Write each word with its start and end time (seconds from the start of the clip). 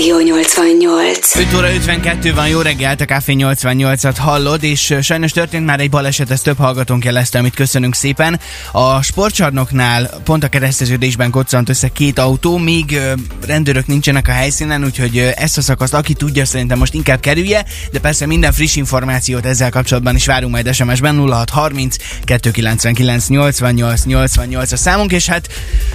Rádió 0.00 0.20
88. 0.20 1.36
5 1.36 1.54
óra 1.56 1.72
52 1.74 2.34
van, 2.34 2.48
jó 2.48 2.60
reggelt, 2.60 3.00
a 3.00 3.04
Café 3.04 3.34
88-at 3.38 4.14
hallod, 4.18 4.62
és 4.62 4.94
sajnos 5.02 5.32
történt 5.32 5.66
már 5.66 5.80
egy 5.80 5.90
baleset, 5.90 6.30
ezt 6.30 6.44
több 6.44 6.56
hallgatónk 6.56 7.04
jelezte, 7.04 7.38
amit 7.38 7.54
köszönünk 7.54 7.94
szépen. 7.94 8.40
A 8.72 9.02
sportcsarnoknál 9.02 10.10
pont 10.24 10.44
a 10.44 10.48
kereszteződésben 10.48 11.30
koccant 11.30 11.68
össze 11.68 11.88
két 11.88 12.18
autó, 12.18 12.56
még 12.56 13.00
rendőrök 13.46 13.86
nincsenek 13.86 14.28
a 14.28 14.32
helyszínen, 14.32 14.84
úgyhogy 14.84 15.18
ezt 15.18 15.58
a 15.58 15.62
szakaszt, 15.62 15.94
aki 15.94 16.14
tudja, 16.14 16.44
szerintem 16.44 16.78
most 16.78 16.94
inkább 16.94 17.20
kerülje, 17.20 17.64
de 17.92 17.98
persze 17.98 18.26
minden 18.26 18.52
friss 18.52 18.76
információt 18.76 19.46
ezzel 19.46 19.70
kapcsolatban 19.70 20.14
is 20.14 20.26
várunk 20.26 20.52
majd 20.52 20.74
SMS-ben 20.74 21.16
0630 21.16 21.96
299 22.24 23.28
88 23.28 24.04
88 24.04 24.72
a 24.72 24.76
számunk, 24.76 25.12
és 25.12 25.26
hát 25.26 25.48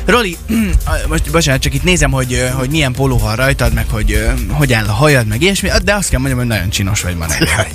Roli, 0.06 0.38
most 1.10 1.32
bocsánat, 1.32 1.62
csak 1.62 1.74
itt 1.74 1.84
nézem, 1.84 2.12
hogy, 2.12 2.50
hogy 2.54 2.70
milyen 2.70 2.94
póló 2.94 3.18
van 3.18 3.36
rajtad, 3.36 3.74
meg 3.74 3.86
hogy 3.96 4.30
hogy 4.50 4.74
áll 4.74 4.86
a 4.86 4.92
hajad, 4.92 5.28
meg 5.28 5.42
ilyesmi, 5.42 5.70
de 5.84 5.94
azt 5.94 6.10
kell 6.10 6.20
mondjam, 6.20 6.40
hogy 6.40 6.48
nagyon 6.48 6.70
csinos 6.70 7.02
vagy 7.02 7.16
ma 7.18 7.26
reggel. 7.26 7.68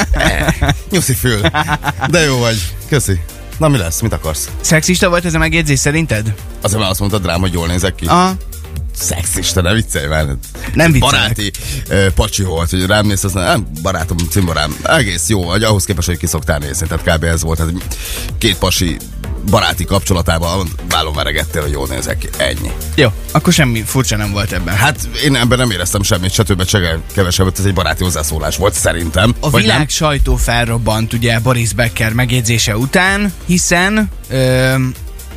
Nyuszi 0.90 1.14
fül. 1.14 1.40
De 2.10 2.20
jó 2.20 2.38
vagy. 2.38 2.74
Köszi. 2.88 3.20
Na 3.58 3.68
mi 3.68 3.78
lesz? 3.78 4.00
Mit 4.00 4.12
akarsz? 4.12 4.50
Szexista 4.60 5.08
volt 5.08 5.24
ez 5.24 5.34
a 5.34 5.38
megjegyzés 5.38 5.78
szerinted? 5.78 6.34
Azért 6.60 6.80
már 6.80 6.90
azt 6.90 7.00
mondtad 7.00 7.26
rám, 7.26 7.40
hogy 7.40 7.52
jól 7.52 7.66
nézek 7.66 7.94
ki. 7.94 8.06
Aha. 8.06 8.34
Szexista, 8.94 9.60
ne 9.60 9.74
viccelj 9.74 10.06
már. 10.06 10.26
Nem 10.74 10.92
viccelek. 10.92 11.20
Baráti 11.20 11.50
uh, 11.90 12.06
pacsi 12.06 12.42
volt, 12.42 12.70
hogy 12.70 12.86
rám 12.86 13.06
nézsz, 13.06 13.24
azt 13.24 13.34
mondja, 13.34 13.52
nem, 13.52 13.66
barátom, 13.82 14.16
cimborám, 14.30 14.76
egész 14.82 15.28
jó, 15.28 15.44
vagy 15.44 15.62
ahhoz 15.62 15.84
képest, 15.84 16.06
hogy 16.06 16.18
ki 16.18 16.26
szoktál 16.26 16.58
nézni, 16.58 16.86
tehát 16.86 17.16
kb. 17.16 17.24
ez 17.24 17.42
volt. 17.42 17.58
Tehát 17.58 17.72
két 18.38 18.56
pasi 18.58 18.96
baráti 19.50 19.84
kapcsolatában 19.84 20.68
vállom 20.88 21.14
veregettél, 21.14 21.62
hogy 21.62 21.70
jól 21.70 21.86
nézek. 21.88 22.28
Ennyi. 22.36 22.70
Jó, 22.94 23.08
akkor 23.32 23.52
semmi 23.52 23.82
furcsa 23.82 24.16
nem 24.16 24.32
volt 24.32 24.52
ebben. 24.52 24.74
Hát 24.74 25.08
én 25.24 25.36
ebben 25.36 25.58
nem 25.58 25.70
éreztem 25.70 26.02
semmit, 26.02 26.32
se 26.32 26.42
többet, 26.42 26.68
se 26.68 26.98
kevesebbet, 27.14 27.58
ez 27.58 27.64
egy 27.64 27.74
baráti 27.74 28.02
hozzászólás 28.02 28.56
volt 28.56 28.74
szerintem. 28.74 29.34
A 29.40 29.50
világ 29.50 29.78
nem? 29.78 29.88
sajtó 29.88 30.36
felrobbant 30.36 31.12
ugye 31.12 31.40
Boris 31.40 31.72
Becker 31.72 32.12
megjegyzése 32.12 32.76
után, 32.76 33.32
hiszen 33.46 34.10
ö, 34.30 34.74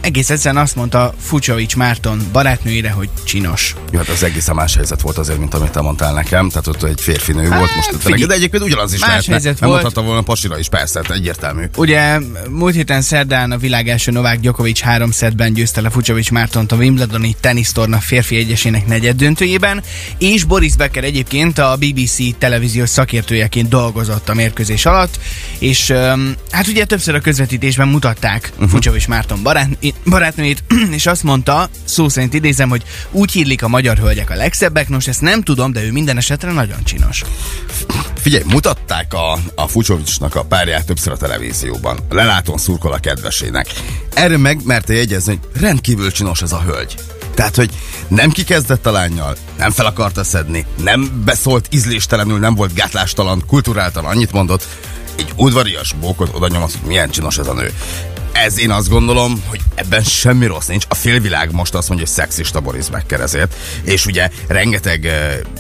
egész 0.02 0.30
egyszerűen 0.30 0.64
azt 0.64 0.76
mondta 0.76 1.14
Fucsovics 1.20 1.76
Márton 1.76 2.22
barátnőire, 2.32 2.90
hogy 2.90 3.10
csinos. 3.24 3.76
Jó, 3.92 3.98
hát 3.98 4.10
az 4.10 4.24
egészen 4.24 4.56
más 4.56 4.76
helyzet 4.76 5.02
volt 5.02 5.18
azért, 5.18 5.40
mint 5.40 5.54
amit 5.54 5.72
te 5.72 5.82
mondtál 5.82 6.14
nekem. 6.14 6.50
Tehát 6.50 6.68
ott 6.68 6.84
egy 6.84 7.02
férfi 7.02 7.32
nő 7.32 7.50
volt 7.50 7.76
most. 7.76 7.88
figyelj, 7.88 8.04
Tényleg, 8.04 8.28
de 8.28 8.34
egyébként 8.34 8.64
ugyanaz 8.64 8.94
is 8.94 9.00
más 9.00 9.10
lehetne. 9.10 9.32
helyzet 9.32 9.60
nem 9.60 9.70
volt. 9.70 9.82
mondhatta 9.82 10.08
volna 10.08 10.22
pasira 10.22 10.60
is, 10.60 10.70
persze, 10.70 11.02
hát 11.04 11.12
egyértelmű. 11.12 11.64
Ugye 11.78 12.20
múlt 12.50 12.76
héten 12.76 13.02
szerdán 13.02 13.52
a 13.52 13.58
világ 13.58 13.88
első 13.88 14.12
Novák 14.12 14.40
Djokovic 14.40 14.80
három 14.80 15.12
szettben 15.12 15.54
győzte 15.54 15.82
le 15.82 15.90
Fucsovics 15.90 16.32
Mártont 16.32 16.72
a 16.72 16.76
Wimbledoni 16.76 17.36
tenisztorna 17.40 18.00
férfi 18.00 18.36
egyesének 18.36 18.88
negyed 18.88 19.16
döntőjében, 19.16 19.84
és 20.18 20.44
Boris 20.44 20.76
Becker 20.76 21.04
egyébként 21.04 21.58
a 21.58 21.78
BBC 21.80 22.38
televíziós 22.38 22.90
szakértőjeként 22.90 23.70
dolgozott 23.70 24.30
a 24.30 24.34
mérkőzés 24.34 24.86
alatt, 24.86 25.20
és 25.60 25.94
hát 26.52 26.68
ugye 26.68 26.86
többször 26.86 27.16
a 27.16 27.20
közvetítésben 27.20 27.88
mutatták 27.88 28.52
uh-huh. 28.54 28.70
Fucsovics 28.70 29.08
Márton 29.08 29.44
barát, 29.44 29.70
barátnőjét, 30.06 30.64
és 30.98 31.06
azt 31.06 31.24
mondta, 31.24 31.70
szó 31.84 32.10
szerint 32.10 32.34
idézem, 32.34 32.70
hogy 32.70 32.84
úgy 33.12 33.32
hírlik 33.32 33.64
a 33.64 33.68
magyar 33.68 33.98
hölgyek 33.98 34.30
a 34.30 34.36
legszebbek, 34.36 34.90
nos 34.90 35.08
ezt 35.08 35.22
nem 35.22 35.42
tudom, 35.42 35.72
de 35.72 35.84
ő 35.84 35.92
minden 35.92 36.18
esetre 36.18 36.52
nagyon 36.52 36.84
csinos. 36.84 37.24
Figyelj, 38.16 38.44
mutatták 38.48 39.14
a, 39.14 39.38
a 39.56 39.68
Fucsovicsnak 39.68 40.36
a 40.36 40.44
párját 40.44 40.86
többször 40.86 41.14
a 41.14 41.18
televízióban. 41.18 42.00
Lelátón 42.10 42.58
szurkol 42.58 42.94
a 42.94 42.98
kedvesének. 42.98 43.68
Erre 44.14 44.38
meg 44.38 44.66
merte 44.66 44.94
jegyezni, 44.94 45.40
hogy 45.52 45.62
rendkívül 45.62 46.12
csinos 46.12 46.42
ez 46.42 46.52
a 46.52 46.62
hölgy. 46.62 46.96
Tehát, 47.34 47.56
hogy 47.56 47.70
nem 48.08 48.32
kikezdett 48.32 48.86
a 48.86 48.92
lányjal, 48.92 49.36
nem 49.58 49.72
fel 49.72 49.86
akarta 49.86 50.24
szedni, 50.24 50.66
nem 50.84 51.22
beszólt 51.26 51.68
ízléstelenül, 51.72 52.40
nem 52.40 52.56
volt 52.56 52.74
gátlástalan, 52.74 53.44
kulturáltalan, 53.48 54.12
annyit 54.12 54.32
mondott, 54.32 54.68
egy 55.18 55.34
udvarias 55.36 55.94
bókot 56.00 56.30
oda 56.34 56.48
nyomasz, 56.48 56.72
hogy 56.72 56.88
milyen 56.88 57.10
csinos 57.10 57.38
ez 57.38 57.48
a 57.48 57.54
nő. 57.54 57.74
Ez 58.32 58.60
én 58.60 58.72
azt 58.72 58.90
gondolom, 58.90 59.44
hogy 59.48 59.60
ebben 59.76 60.04
semmi 60.04 60.46
rossz 60.46 60.66
nincs. 60.66 60.86
A 60.90 60.96
félvilág 60.96 61.52
most 61.52 61.74
azt 61.74 61.88
mondja, 61.88 62.08
hogy 62.08 62.16
szexista 62.16 62.60
Boris 62.60 62.90
Becker 62.90 63.20
ezért. 63.20 63.56
És 63.84 64.06
ugye 64.06 64.30
rengeteg, 64.48 65.10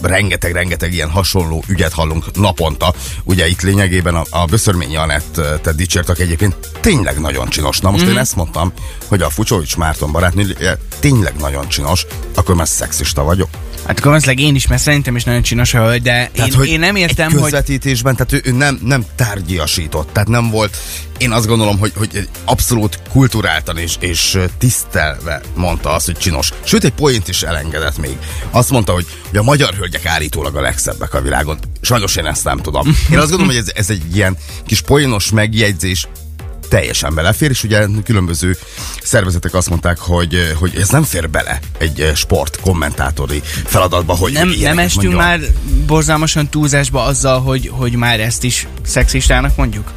rengeteg, 0.02 0.52
rengeteg 0.54 0.94
ilyen 0.94 1.10
hasonló 1.10 1.64
ügyet 1.68 1.94
hallunk 1.94 2.26
naponta. 2.36 2.94
Ugye 3.24 3.48
itt 3.48 3.62
lényegében 3.62 4.16
a, 4.16 4.24
a 4.30 4.46
Böszörményi 4.46 4.96
Anett 4.96 5.42
te 5.62 5.74
dicsértek 5.74 6.20
egyébként 6.20 6.56
tényleg 6.80 7.20
nagyon 7.20 7.50
csinos. 7.50 7.80
Na 7.80 7.92
most 7.92 8.06
mm. 8.06 8.10
én 8.10 8.18
ezt 8.18 8.36
mondtam, 8.36 8.74
hogy 9.08 9.22
a 9.22 9.30
Fucsovics 9.30 9.78
Márton 9.78 10.12
barátnő 10.12 10.58
tényleg 11.00 11.34
nagyon 11.40 11.68
csinos, 11.68 12.06
akkor 12.36 12.56
már 12.56 12.68
szexista 12.68 13.24
vagyok. 13.24 13.50
Hát 13.86 14.00
akkor 14.00 14.12
valószínűleg 14.12 14.46
én 14.46 14.56
is, 14.56 14.68
mert 14.68 14.82
szerintem 14.82 15.16
is 15.16 15.24
nagyon 15.24 15.42
csinos 15.42 15.74
a 15.74 15.78
hölgy, 15.78 16.02
de 16.02 16.30
én, 16.34 16.54
hogy 16.54 16.68
én 16.68 16.80
nem 16.80 16.96
értem, 16.96 17.28
egy 17.28 17.34
hogy 17.34 17.42
közvetítésben, 17.42 18.16
tehát 18.16 18.34
ő, 18.34 18.42
ő 18.44 18.52
nem, 18.58 18.80
nem 18.84 19.06
tárgyiasított, 19.16 20.14
tehát 20.14 20.30
nem 20.30 20.50
volt, 20.50 20.78
én 21.18 21.32
azt 21.32 21.48
gondolom, 21.48 21.80
hogy, 21.80 21.94
hogy 21.96 22.28
abszolút 22.62 23.00
kulturáltan 23.10 23.78
és, 23.78 23.96
és 24.00 24.38
tisztelve 24.58 25.42
mondta 25.56 25.90
azt, 25.90 26.06
hogy 26.06 26.18
csinos. 26.18 26.52
Sőt, 26.64 26.84
egy 26.84 26.94
poént 26.94 27.28
is 27.28 27.42
elengedett 27.42 27.98
még. 27.98 28.18
Azt 28.52 28.70
mondta, 28.70 28.94
hogy, 28.94 29.06
hogy 29.30 29.38
a 29.38 29.44
magyar 29.44 29.74
hölgyek 29.74 30.06
állítólag 30.06 30.56
a 30.56 30.62
legszebbek 30.62 31.14
a 31.14 31.22
világon. 31.22 31.58
Sajnos 31.82 32.16
én 32.16 32.26
ezt 32.26 32.44
nem 32.44 32.58
tudom. 32.58 32.88
Én 33.12 33.18
azt 33.18 33.30
gondolom, 33.30 33.46
hogy 33.46 33.56
ez, 33.56 33.72
ez 33.76 33.90
egy 33.90 34.16
ilyen 34.16 34.38
kis 34.66 34.82
poénos 34.82 35.32
megjegyzés, 35.32 36.08
teljesen 36.70 37.16
belefér, 37.16 37.50
és 37.50 37.64
ugye 37.64 37.88
különböző 38.04 38.58
szervezetek 39.04 39.54
azt 39.54 39.70
mondták, 39.70 40.00
hogy, 40.00 40.54
hogy 40.60 40.76
ez 40.76 40.90
nem 40.90 41.04
fér 41.04 41.30
bele 41.30 41.60
egy 41.78 42.12
sport 42.16 42.60
kommentátori 42.60 43.42
feladatba, 43.66 44.16
hogy 44.16 44.32
nem, 44.32 44.54
nem 44.60 44.80
estünk 44.80 45.14
mondjon. 45.14 45.24
már 45.24 45.40
borzalmasan 45.88 46.50
túlzásba 46.50 47.04
azzal, 47.04 47.42
hogy, 47.42 47.70
hogy 47.74 47.96
már 47.96 48.20
ezt 48.20 48.44
is 48.44 48.68
szexistának 48.86 49.56
mondjuk? 49.56 49.92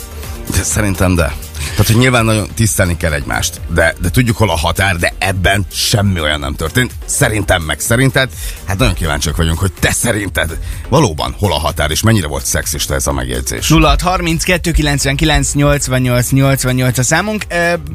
De 0.51 0.63
szerintem 0.63 1.15
de. 1.15 1.44
Tehát, 1.75 1.87
hogy 1.87 2.01
nyilván 2.01 2.25
nagyon 2.25 2.49
tisztelni 2.55 2.97
kell 2.97 3.13
egymást, 3.13 3.61
de, 3.75 3.95
de 4.01 4.11
tudjuk, 4.11 4.37
hol 4.37 4.51
a 4.51 4.57
határ, 4.57 4.97
de 4.97 5.15
ebben 5.19 5.67
semmi 5.73 6.21
olyan 6.21 6.41
nem 6.41 6.55
történt. 6.55 6.93
Szerintem 7.05 7.63
meg 7.63 7.81
szerinted, 7.81 8.31
hát 8.65 8.79
nagyon 8.79 8.95
kíváncsiak 8.95 9.37
vagyunk, 9.37 9.59
hogy 9.59 9.73
te 9.81 9.93
szerinted 9.93 10.59
valóban 10.89 11.35
hol 11.39 11.53
a 11.53 11.59
határ, 11.59 11.91
és 11.91 12.03
mennyire 12.03 12.27
volt 12.27 12.45
szexista 12.47 12.95
ez 12.95 13.07
a 13.07 13.13
megjegyzés. 13.13 13.69
0632 13.69 14.71
99 14.71 15.53
88 15.55 16.31
88 16.31 16.99
a 16.99 17.03
számunk. 17.03 17.45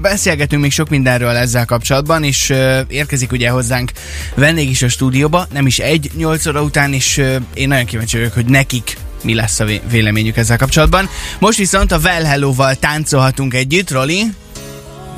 Beszélgetünk 0.01 0.61
még 0.61 0.71
sok 0.71 0.89
mindenről 0.89 1.35
ezzel 1.35 1.65
kapcsolatban, 1.65 2.23
és 2.23 2.53
érkezik 2.87 3.31
ugye 3.31 3.49
hozzánk 3.49 3.91
vendég 4.35 4.69
is 4.69 4.81
a 4.81 4.89
stúdióba, 4.89 5.47
nem 5.53 5.65
is 5.65 5.79
egy 5.79 6.11
8 6.17 6.45
óra 6.45 6.61
után, 6.61 6.93
és 6.93 7.23
én 7.53 7.67
nagyon 7.67 7.85
kíváncsi 7.85 8.17
vagyok, 8.17 8.33
hogy 8.33 8.45
nekik 8.45 8.97
mi 9.23 9.33
lesz 9.33 9.59
a 9.59 9.65
vé- 9.65 9.81
véleményük 9.89 10.37
ezzel 10.37 10.57
kapcsolatban. 10.57 11.09
Most 11.39 11.57
viszont 11.57 11.91
a 11.91 11.97
Well 11.97 12.23
Hello-val 12.23 12.75
táncolhatunk 12.75 13.53
együtt, 13.53 13.91
Roli. 13.91 14.23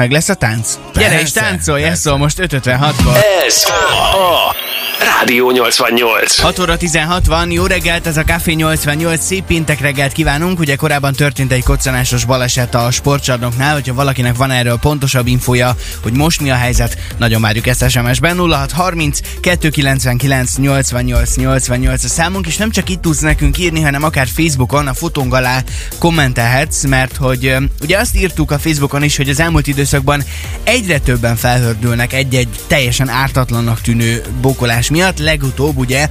Meg 0.01 0.12
lesz 0.12 0.29
a 0.29 0.34
tánc? 0.34 0.79
Gyere 0.94 1.07
Persze, 1.07 1.22
és 1.22 1.31
táncolj, 1.31 1.84
ez 1.84 2.00
szól 2.00 2.17
most 2.17 2.38
5.56-kor. 2.39 3.17
Ez 3.47 3.66
a 3.66 4.56
Rádió 5.03 5.51
88. 5.51 6.39
6 6.39 6.59
óra 6.59 6.78
16 6.78 7.25
van, 7.25 7.51
jó 7.51 7.66
reggelt, 7.66 8.07
ez 8.07 8.17
a 8.17 8.23
Café 8.23 8.53
88, 8.53 9.25
szép 9.25 9.44
péntek 9.45 9.79
reggelt 9.79 10.11
kívánunk. 10.11 10.59
Ugye 10.59 10.75
korábban 10.75 11.13
történt 11.13 11.51
egy 11.51 11.63
koccanásos 11.63 12.25
baleset 12.25 12.75
a 12.75 12.91
sportcsarnoknál, 12.91 13.73
hogyha 13.73 13.94
valakinek 13.94 14.35
van 14.35 14.51
erről 14.51 14.78
pontosabb 14.78 15.28
infója, 15.28 15.75
hogy 16.03 16.13
most 16.13 16.41
mi 16.41 16.51
a 16.51 16.56
helyzet, 16.56 16.97
nagyon 17.17 17.41
várjuk 17.41 17.67
ezt 17.67 17.90
SMS-ben. 17.90 18.38
0630 18.38 19.19
299 19.41 20.57
88 20.57 21.35
88 21.35 22.03
a 22.03 22.07
számunk, 22.07 22.47
és 22.47 22.57
nem 22.57 22.72
csak 22.72 22.90
itt 22.90 23.01
tudsz 23.01 23.19
nekünk 23.19 23.57
írni, 23.57 23.81
hanem 23.81 24.03
akár 24.03 24.28
Facebookon, 24.28 24.88
a 24.88 24.94
fotónk 24.94 25.34
alá 25.34 25.63
kommentelhetsz, 26.00 26.84
mert 26.84 27.16
hogy 27.16 27.56
ugye 27.81 27.97
azt 27.97 28.16
írtuk 28.16 28.51
a 28.51 28.59
Facebookon 28.59 29.03
is, 29.03 29.17
hogy 29.17 29.29
az 29.29 29.40
elmúlt 29.40 29.67
időszakban 29.91 30.24
egyre 30.63 31.00
többen 31.00 31.35
felhördülnek 31.35 32.13
egy-egy 32.13 32.47
teljesen 32.68 33.09
ártatlannak 33.09 33.81
tűnő 33.81 34.24
bókolás 34.41 34.90
miatt. 34.90 35.19
Legutóbb 35.19 35.78
ugye 35.78 36.09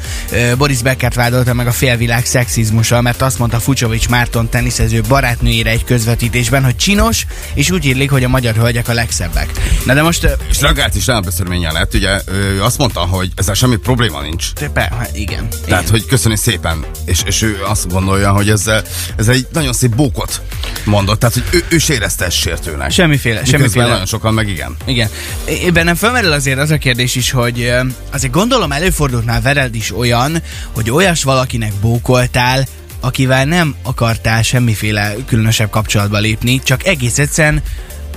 Boris 0.56 0.82
Beckert 0.82 1.14
vádolta 1.14 1.54
meg 1.54 1.66
a 1.66 1.72
félvilág 1.72 2.24
szexizmussal, 2.24 3.00
mert 3.00 3.22
azt 3.22 3.38
mondta 3.38 3.60
Fucsovics 3.60 4.08
Márton 4.08 4.48
teniszező 4.48 5.00
barátnőjére 5.08 5.70
egy 5.70 5.84
közvetítésben, 5.84 6.64
hogy 6.64 6.76
csinos, 6.76 7.26
és 7.54 7.70
úgy 7.70 7.84
írlik, 7.84 8.10
hogy 8.10 8.24
a 8.24 8.28
magyar 8.28 8.54
hölgyek 8.54 8.88
a 8.88 8.92
legszebbek. 8.92 9.50
Na 9.84 9.94
de 9.94 10.02
most... 10.02 10.36
És 10.50 10.60
reagált 10.60 10.94
is 10.94 11.06
rá 11.06 11.14
a 11.16 11.20
beszörménye 11.20 11.72
lett, 11.72 11.94
ugye 11.94 12.20
ő 12.26 12.62
azt 12.62 12.78
mondta, 12.78 13.00
hogy 13.00 13.30
ezzel 13.36 13.54
semmi 13.54 13.76
probléma 13.76 14.22
nincs. 14.22 14.52
Be, 14.74 14.92
hát 14.98 15.16
igen. 15.16 15.48
Tehát, 15.66 15.82
igen. 15.82 15.90
hogy 15.90 16.06
köszöni 16.06 16.36
szépen. 16.36 16.84
És, 17.04 17.22
és 17.24 17.42
ő 17.42 17.58
azt 17.68 17.92
gondolja, 17.92 18.32
hogy 18.32 18.50
ezzel, 18.50 18.82
ez 19.16 19.28
egy 19.28 19.46
nagyon 19.52 19.72
szép 19.72 19.94
bókot 19.94 20.40
mondott. 20.84 21.18
Tehát, 21.18 21.34
hogy 21.34 21.44
ő, 21.50 21.64
ő 21.68 21.78
se 21.78 21.92
érezte 21.92 22.24
ezt 22.24 22.36
sértőnek. 22.36 22.90
Semmiféle, 22.90 23.44
Miközben 23.60 23.88
nagyon 23.88 24.06
sokan 24.06 24.34
meg 24.34 24.48
igen. 24.48 24.76
Igen. 24.84 25.08
É- 25.44 25.72
Bennem 25.72 25.94
felmerül 25.94 26.32
azért 26.32 26.58
az 26.58 26.70
a 26.70 26.78
kérdés 26.78 27.14
is, 27.14 27.30
hogy 27.30 27.72
azért 28.12 28.32
gondolom 28.32 28.72
előfordult 28.72 29.24
már 29.24 29.42
veled 29.42 29.74
is 29.74 29.96
olyan, 29.96 30.42
hogy 30.74 30.90
olyas 30.90 31.22
valakinek 31.22 31.72
bókoltál, 31.80 32.66
akivel 33.00 33.44
nem 33.44 33.74
akartál 33.82 34.42
semmiféle 34.42 35.14
különösebb 35.26 35.70
kapcsolatba 35.70 36.18
lépni, 36.18 36.60
csak 36.62 36.86
egész 36.86 37.18
egyszerűen 37.18 37.62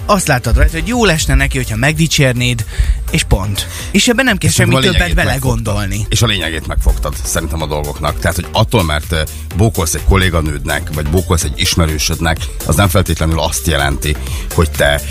azt 0.05 0.27
látod 0.27 0.55
rajta, 0.55 0.77
hogy 0.77 0.87
jó 0.87 1.05
lesne 1.05 1.35
neki, 1.35 1.57
hogyha 1.57 1.75
megdicsérnéd, 1.75 2.65
és 3.11 3.23
pont. 3.23 3.67
És 3.91 4.07
ebben 4.07 4.25
nem 4.25 4.37
kell 4.37 4.49
És 4.49 4.55
semmi 4.55 4.73
többet 4.73 4.91
megfogtad. 4.91 5.15
belegondolni. 5.15 6.05
És 6.09 6.21
a 6.21 6.25
lényegét 6.25 6.67
megfogtad 6.67 7.15
szerintem 7.23 7.61
a 7.61 7.67
dolgoknak. 7.67 8.19
Tehát, 8.19 8.35
hogy 8.35 8.47
attól, 8.51 8.83
mert 8.83 9.11
eh, 9.11 9.23
bókolsz 9.55 9.93
egy 9.93 10.03
kolléganődnek, 10.03 10.89
vagy 10.93 11.07
bókolsz 11.09 11.43
egy 11.43 11.53
ismerősödnek, 11.55 12.37
az 12.65 12.75
nem 12.75 12.87
feltétlenül 12.87 13.39
azt 13.39 13.67
jelenti, 13.67 14.15
hogy 14.53 14.71
te 14.71 15.01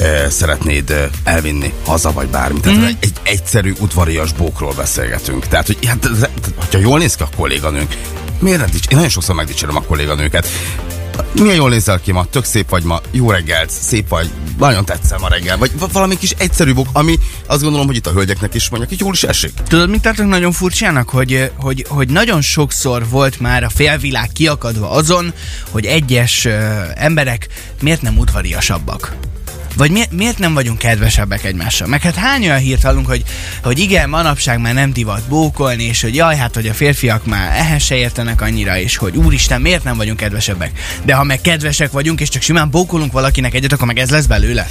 e, 0.00 0.30
szeretnéd 0.30 0.90
eh, 0.90 1.08
elvinni 1.24 1.72
haza, 1.84 2.12
vagy 2.12 2.28
bármi. 2.28 2.60
Tehát 2.60 2.78
mm. 2.78 2.84
egy 2.84 3.12
egyszerű 3.22 3.74
udvarias 3.80 4.32
bókról 4.32 4.72
beszélgetünk. 4.72 5.46
Tehát, 5.46 5.66
hogy 5.66 5.86
hát, 5.86 6.08
hogyha 6.56 6.78
jól 6.78 6.98
néz 6.98 7.14
ki 7.14 7.22
a 7.22 7.28
kolléganőnk, 7.36 7.96
miért 8.38 8.58
nem 8.58 8.70
dics? 8.70 8.84
Én 8.84 8.96
nagyon 8.96 9.08
sokszor 9.08 9.34
megdicsérem 9.34 9.76
a 9.76 9.82
kolléganőket. 9.82 10.48
Milyen 11.32 11.56
jól 11.56 11.68
nézel 11.68 12.00
ki 12.00 12.12
ma, 12.12 12.24
tök 12.30 12.44
szép 12.44 12.68
vagy 12.68 12.82
ma, 12.82 13.00
jó 13.10 13.30
reggelt, 13.30 13.70
szép 13.70 14.08
vagy, 14.08 14.30
nagyon 14.58 14.84
tetszel 14.84 15.18
ma 15.18 15.28
reggel, 15.28 15.56
vagy 15.56 15.70
va- 15.78 15.92
valami 15.92 16.18
kis 16.18 16.30
egyszerű 16.30 16.74
bok, 16.74 16.86
ami 16.92 17.18
azt 17.46 17.62
gondolom, 17.62 17.86
hogy 17.86 17.96
itt 17.96 18.06
a 18.06 18.10
hölgyeknek 18.10 18.54
is 18.54 18.68
mondjuk, 18.68 18.90
hogy 18.90 19.00
jól 19.00 19.12
is 19.12 19.22
esik. 19.22 19.52
Tudod, 19.68 19.90
mit 19.90 20.00
tartok 20.02 20.26
nagyon 20.26 20.52
furcsának? 20.52 21.08
Hogy, 21.08 21.50
hogy, 21.56 21.84
hogy 21.88 22.08
nagyon 22.08 22.40
sokszor 22.40 23.08
volt 23.08 23.40
már 23.40 23.64
a 23.64 23.68
félvilág 23.68 24.32
kiakadva 24.32 24.90
azon, 24.90 25.32
hogy 25.70 25.84
egyes 25.86 26.44
ö, 26.44 26.58
emberek 26.94 27.46
miért 27.80 28.02
nem 28.02 28.18
udvariasabbak. 28.18 29.16
Vagy 29.76 29.90
miért, 29.90 30.12
miért 30.12 30.38
nem 30.38 30.54
vagyunk 30.54 30.78
kedvesebbek 30.78 31.44
egymással? 31.44 31.86
Meg 31.86 32.02
hát 32.02 32.14
hány 32.14 32.42
olyan 32.42 32.58
hírt 32.58 32.82
hallunk, 32.82 33.06
hogy, 33.06 33.22
hogy 33.62 33.78
igen, 33.78 34.08
manapság 34.08 34.60
már 34.60 34.74
nem 34.74 34.92
divat 34.92 35.22
bókolni, 35.28 35.84
és 35.84 36.02
hogy 36.02 36.14
jaj, 36.14 36.36
hát 36.36 36.54
hogy 36.54 36.66
a 36.66 36.74
férfiak 36.74 37.26
már 37.26 37.58
ehhez 37.58 37.82
se 37.82 37.94
értenek 37.94 38.40
annyira, 38.40 38.78
és 38.78 38.96
hogy 38.96 39.16
úristen, 39.16 39.60
miért 39.60 39.84
nem 39.84 39.96
vagyunk 39.96 40.16
kedvesebbek? 40.16 40.78
De 41.04 41.14
ha 41.14 41.24
meg 41.24 41.40
kedvesek 41.40 41.92
vagyunk, 41.92 42.20
és 42.20 42.28
csak 42.28 42.42
simán 42.42 42.70
bókolunk 42.70 43.12
valakinek 43.12 43.54
egyet, 43.54 43.72
akkor 43.72 43.86
meg 43.86 43.98
ez 43.98 44.10
lesz 44.10 44.26
belőle. 44.26 44.66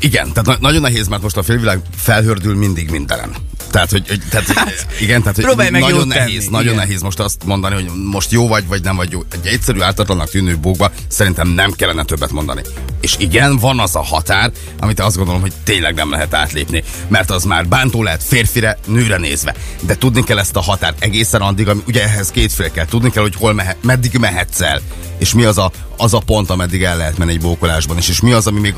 Igen, 0.00 0.32
tehát 0.32 0.46
na- 0.46 0.68
nagyon 0.68 0.80
nehéz, 0.80 1.08
mert 1.08 1.22
most 1.22 1.36
a 1.36 1.42
félvilág 1.42 1.80
felhördül 1.96 2.54
mindig 2.56 2.90
mindenen. 2.90 3.30
Tehát, 3.70 3.90
hogy, 3.90 4.20
tehát, 4.30 4.46
hogy, 4.46 4.56
igen, 5.00 5.20
tehát, 5.22 5.36
hogy 5.36 5.44
Hát, 5.44 5.70
meg 5.70 5.80
nagyon 5.80 6.08
nehéz, 6.08 6.42
tenni, 6.42 6.50
nagyon 6.50 6.72
igen. 6.72 6.86
nehéz 6.86 7.02
most 7.02 7.20
azt 7.20 7.44
mondani, 7.44 7.74
hogy 7.74 7.90
most 8.10 8.32
jó 8.32 8.48
vagy, 8.48 8.66
vagy 8.66 8.82
nem 8.82 8.96
vagy 8.96 9.10
jó. 9.12 9.22
Egy 9.32 9.46
egyszerű 9.46 9.80
általatlanak 9.80 10.30
tűnő 10.30 10.56
bókba 10.56 10.90
szerintem 11.08 11.48
nem 11.48 11.72
kellene 11.72 12.04
többet 12.04 12.30
mondani. 12.30 12.62
És 13.00 13.16
igen, 13.18 13.56
van 13.58 13.78
az 13.78 13.96
a 13.96 14.02
határ, 14.02 14.50
amit 14.80 15.00
azt 15.00 15.16
gondolom, 15.16 15.40
hogy 15.40 15.52
tényleg 15.64 15.94
nem 15.94 16.10
lehet 16.10 16.34
átlépni, 16.34 16.82
mert 17.08 17.30
az 17.30 17.44
már 17.44 17.68
bántó 17.68 18.02
lehet 18.02 18.22
férfire, 18.22 18.78
nőre 18.86 19.16
nézve. 19.16 19.54
De 19.80 19.96
tudni 19.96 20.24
kell 20.24 20.38
ezt 20.38 20.56
a 20.56 20.60
határt 20.60 21.02
egészen 21.04 21.40
addig, 21.40 21.68
ami, 21.68 21.80
ugye 21.86 22.02
ehhez 22.02 22.30
két 22.30 22.52
fél 22.52 22.70
kell. 22.70 22.86
Tudni 22.86 23.10
kell, 23.10 23.22
hogy 23.22 23.34
hol 23.36 23.52
mehe, 23.52 23.76
meddig 23.82 24.18
mehetsz 24.18 24.60
el, 24.60 24.80
és 25.18 25.34
mi 25.34 25.44
az 25.44 25.58
a, 25.58 25.70
az 25.96 26.14
a 26.14 26.18
pont, 26.18 26.50
ameddig 26.50 26.82
el 26.82 26.96
lehet 26.96 27.18
menni 27.18 27.32
egy 27.32 27.40
bókolásban, 27.40 27.96
és, 27.96 28.08
és 28.08 28.20
mi 28.20 28.32
az, 28.32 28.46
ami 28.46 28.60
még 28.60 28.74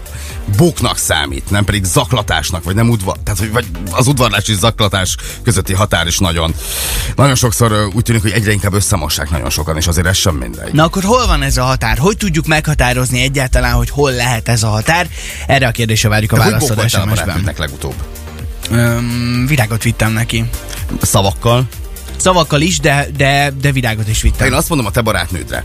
bóknak 0.56 0.98
számít, 0.98 1.50
nem 1.50 1.64
pedig 1.64 1.84
zaklatásnak, 1.84 2.64
vagy 2.64 2.74
nem 2.74 2.90
udvar, 2.90 3.16
tehát 3.24 3.38
hogy 3.38 3.50
vagy 3.50 3.66
az 3.90 4.06
udvarlás 4.06 4.48
és 4.48 4.56
zaklatás 4.80 5.16
közötti 5.42 5.72
határ 5.72 6.06
is 6.06 6.18
nagyon, 6.18 6.54
nagyon 7.16 7.34
sokszor 7.34 7.90
úgy 7.94 8.02
tűnik, 8.02 8.22
hogy 8.22 8.30
egyre 8.30 8.52
inkább 8.52 8.72
összemossák 8.72 9.30
nagyon 9.30 9.50
sokan, 9.50 9.76
és 9.76 9.86
azért 9.86 10.06
ez 10.06 10.16
sem 10.16 10.34
mindegy. 10.34 10.72
Na 10.72 10.84
akkor 10.84 11.02
hol 11.02 11.26
van 11.26 11.42
ez 11.42 11.56
a 11.56 11.62
határ? 11.62 11.98
Hogy 11.98 12.16
tudjuk 12.16 12.46
meghatározni 12.46 13.22
egyáltalán, 13.22 13.72
hogy 13.72 13.90
hol 13.90 14.12
lehet 14.12 14.48
ez 14.48 14.62
a 14.62 14.68
határ? 14.68 15.08
Erre 15.46 15.66
a 15.66 15.70
kérdésre 15.70 16.08
várjuk 16.08 16.32
a 16.32 16.36
választ 16.36 16.70
a 16.70 16.88
SMS-ben. 16.88 17.54
legutóbb? 17.56 17.94
Öm, 18.70 19.44
virágot 19.48 19.82
vittem 19.82 20.12
neki. 20.12 20.44
Szavakkal? 21.02 21.68
Szavakkal 22.16 22.60
is, 22.60 22.78
de, 22.78 23.06
de, 23.16 23.52
de 23.60 23.72
virágot 23.72 24.08
is 24.08 24.22
vittem. 24.22 24.46
Én 24.46 24.52
azt 24.52 24.68
mondom 24.68 24.86
a 24.86 24.90
te 24.90 25.00
barátnődre. 25.00 25.64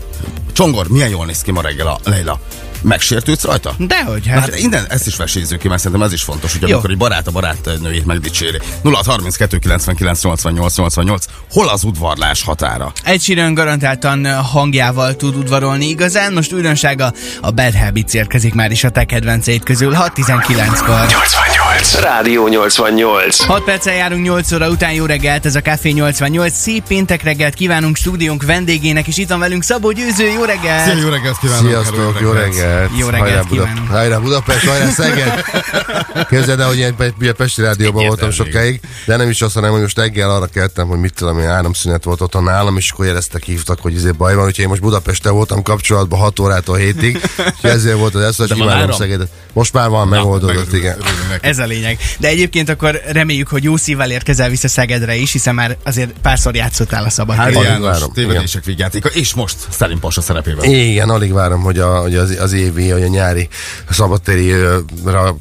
Csongor, 0.52 0.88
milyen 0.88 1.08
jól 1.08 1.26
néz 1.26 1.40
ki 1.40 1.50
ma 1.50 1.60
reggel 1.60 1.86
a 1.86 1.98
Leila. 2.04 2.40
Megsértődsz 2.82 3.44
rajta? 3.44 3.74
Dehogy, 3.78 4.26
Hát, 4.26 4.38
hát, 4.38 4.50
hát 4.50 4.58
innen 4.58 4.84
ezt 4.88 5.06
is 5.06 5.16
vesézzük 5.16 5.58
ki, 5.58 5.68
mert 5.68 5.80
szerintem 5.82 6.06
ez 6.06 6.12
is 6.12 6.22
fontos, 6.22 6.52
hogy 6.52 6.68
Jó. 6.68 6.72
amikor 6.74 6.90
egy 6.90 6.96
barát 6.96 7.26
a 7.26 7.30
barátnőjét 7.30 8.06
megdicséri. 8.06 8.58
0 8.82 9.00
32 9.06 9.58
99 9.58 10.22
88 10.22 10.76
88. 10.76 11.24
Hol 11.50 11.68
az 11.68 11.84
udvarlás 11.84 12.42
határa? 12.42 12.92
Egy 13.04 13.20
Sheeran 13.22 13.54
garantáltan 13.54 14.34
hangjával 14.34 15.16
tud 15.16 15.36
udvarolni 15.36 15.88
igazán. 15.88 16.32
Most 16.32 16.52
újdonsága 16.52 17.12
a 17.40 17.50
Bad 17.50 17.74
Habits 17.74 18.12
érkezik 18.14 18.54
már 18.54 18.70
is 18.70 18.84
a 18.84 18.90
te 18.90 19.04
kedvenceid 19.04 19.62
közül 19.62 19.92
6.19-kor. 19.92 21.06
88. 21.06 21.65
Rádió 22.00 22.48
88. 22.48 23.44
6 23.44 23.64
perccel 23.64 23.94
járunk 23.94 24.24
8 24.24 24.52
óra 24.52 24.68
után, 24.68 24.92
jó 24.92 25.04
reggelt, 25.04 25.46
ez 25.46 25.54
a 25.54 25.60
Café 25.60 25.90
88. 25.90 26.52
Szép 26.54 26.86
péntek 26.86 27.22
reggelt 27.22 27.54
kívánunk 27.54 27.96
stúdiónk 27.96 28.42
vendégének, 28.42 29.06
és 29.06 29.16
itt 29.16 29.28
van 29.28 29.38
velünk 29.38 29.62
Szabó 29.62 29.90
Győző, 29.92 30.26
jó 30.30 30.44
reggelt! 30.44 31.00
jó 31.02 31.08
reggelt 31.08 31.38
kívánok! 31.38 31.66
Sziasztok, 31.68 32.18
jó 32.20 32.30
reggelt! 32.30 32.90
Jó 32.98 33.08
reggelt 33.08 33.28
Hajrá, 33.28 33.42
Buda- 33.42 33.64
kívánunk. 33.64 33.90
Hajrá 33.90 34.18
Budapest, 34.18 34.66
hajrá 34.68 34.88
Szeged! 34.88 35.44
Képzeld 36.30 36.60
el, 36.60 36.66
hogy 36.66 36.78
én 36.78 36.94
ugye 37.20 37.32
Pesti 37.32 37.62
Rádióban 37.62 38.06
voltam 38.06 38.28
Egyértelmű. 38.28 38.52
sokáig, 38.52 38.80
de 39.06 39.16
nem 39.16 39.28
is 39.28 39.42
azt, 39.42 39.54
hanem 39.54 39.70
hogy 39.70 39.80
most 39.80 39.98
reggel 39.98 40.30
arra 40.30 40.46
keltem, 40.46 40.86
hogy 40.86 40.98
mit 40.98 41.14
tudom, 41.14 41.38
én 41.38 41.48
áramszünet 41.48 42.04
volt 42.04 42.20
otthon 42.20 42.42
nálam, 42.42 42.76
és 42.76 42.90
akkor 42.90 43.06
jeleztek, 43.06 43.42
hívtak, 43.42 43.80
hogy 43.80 43.94
izé 43.94 44.10
baj 44.10 44.34
van, 44.34 44.44
úgyhogy 44.44 44.64
én 44.64 44.68
most 44.68 44.80
Budapesten 44.80 45.32
voltam 45.32 45.62
kapcsolatban 45.62 46.18
6 46.18 46.38
órától 46.38 46.78
7-ig, 46.80 47.14
és 47.62 47.70
ezért 47.70 47.98
volt 47.98 48.14
az 48.14 48.22
ez, 48.22 48.36
hogy 48.36 48.58
imádom? 48.58 48.90
Szegedet. 48.92 49.28
Most 49.52 49.72
már 49.72 49.88
van, 49.88 50.08
megoldódott, 50.08 50.72
igen. 50.72 50.96
Ez 51.40 51.58
a 51.66 51.68
lényeg. 51.68 51.98
De 52.18 52.28
egyébként 52.28 52.68
akkor 52.68 53.00
reméljük, 53.12 53.48
hogy 53.48 53.64
jó 53.64 53.76
szívvel 53.76 54.10
érkezel 54.10 54.48
vissza 54.48 54.68
Szegedre 54.68 55.14
is, 55.14 55.32
hiszen 55.32 55.54
már 55.54 55.76
azért 55.84 56.10
párszor 56.22 56.54
játszottál 56.54 57.04
a 57.04 57.10
szabad 57.10 57.36
Hári 57.36 57.54
János, 57.54 57.98
tévedések 58.14 58.64
végjátéka, 58.64 59.08
és 59.08 59.34
most 59.34 59.56
Szelim 59.70 59.98
Pasa 59.98 60.20
szerepében. 60.20 60.64
Igen, 60.64 61.08
alig 61.08 61.32
várom, 61.32 61.62
hogy, 61.62 61.78
a, 61.78 62.00
hogy 62.00 62.16
az, 62.16 62.36
az 62.40 62.52
évi, 62.52 62.88
hogy 62.88 63.02
a 63.02 63.08
nyári 63.08 63.48
szabadtéri 63.90 64.54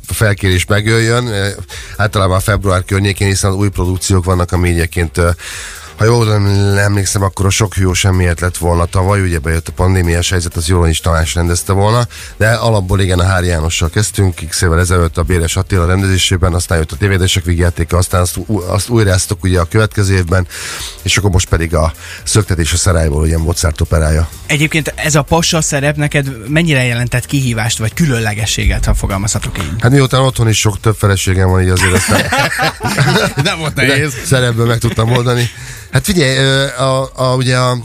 felkérés 0.08 0.66
megjöjjön. 0.66 1.30
Általában 1.98 2.38
a 2.38 2.40
február 2.40 2.84
környékén, 2.84 3.28
hiszen 3.28 3.52
új 3.52 3.70
produkciók 3.70 4.26
vannak, 4.26 4.52
ami 4.52 4.70
egyébként 4.70 5.22
ha 5.98 6.06
jól 6.06 6.34
em- 6.34 6.78
emlékszem, 6.78 7.22
akkor 7.24 7.46
a 7.46 7.50
sok 7.50 7.74
hűó 7.76 7.94
semmiért 7.94 8.40
lett 8.40 8.58
volna 8.58 8.86
tavaly, 8.86 9.22
ugye 9.22 9.40
bejött 9.40 9.68
a 9.68 9.72
pandémiás 9.72 10.30
helyzet, 10.30 10.56
az 10.56 10.68
jól 10.68 10.88
is 10.88 11.00
Tamás 11.00 11.36
rendezte 11.36 11.74
volna, 11.74 12.08
de 12.38 12.50
alapból 12.50 13.00
igen, 13.02 13.20
a 13.20 13.24
Hári 13.24 13.48
Jánossal 13.48 13.90
kezdtünk, 13.90 14.34
x 14.50 14.62
évvel 14.62 14.80
ezelőtt 14.80 15.18
a 15.18 15.24
Béres 15.24 15.56
Attila 15.56 15.86
rendezésében, 15.86 16.54
aztán 16.54 16.78
jött 16.78 16.92
a 16.92 16.96
tévédések 16.96 17.44
végjátéka, 17.44 17.98
aztán 17.98 18.22
azt, 18.22 18.40
azt 18.68 18.90
újráztuk 18.90 19.44
ugye 19.44 19.60
a 19.60 19.66
következő 19.66 20.14
évben, 20.16 20.48
és 21.02 21.18
akkor 21.18 21.30
most 21.30 21.50
pedig 21.50 21.76
a 21.76 21.94
Szöktetés 22.24 22.74
a 22.74 22.78
Szerályból, 22.78 23.22
ugye 23.22 23.38
Mozart 23.38 23.82
operája. 23.82 24.30
Egyébként 24.46 24.94
ez 24.96 25.16
a 25.16 25.22
passa 25.22 25.62
szerep 25.62 25.96
neked 25.96 26.50
mennyire 26.50 26.84
jelentett 26.84 27.26
kihívást, 27.26 27.78
vagy 27.78 27.94
különlegességet, 27.94 28.86
ha 28.86 28.94
fogalmazhatok 28.94 29.58
így? 29.58 29.72
Hát 29.80 29.92
miután 29.92 30.22
otthon 30.22 30.50
is 30.50 30.60
sok 30.60 30.80
több 30.80 30.96
feleségem 30.96 31.50
van, 31.50 31.62
így 31.62 31.70
azért 31.70 31.94
aztán 31.94 32.22
Nem 33.44 33.60
volt 33.60 33.76
nehéz. 33.76 34.14
szerepből 34.26 34.66
meg 34.66 34.78
tudtam 34.78 35.12
oldani. 35.12 35.50
Hát 35.96 36.06
figyelj, 36.06 36.68
a, 36.78 37.10
a, 37.16 37.36
ugye 37.36 37.58
a 37.58 37.78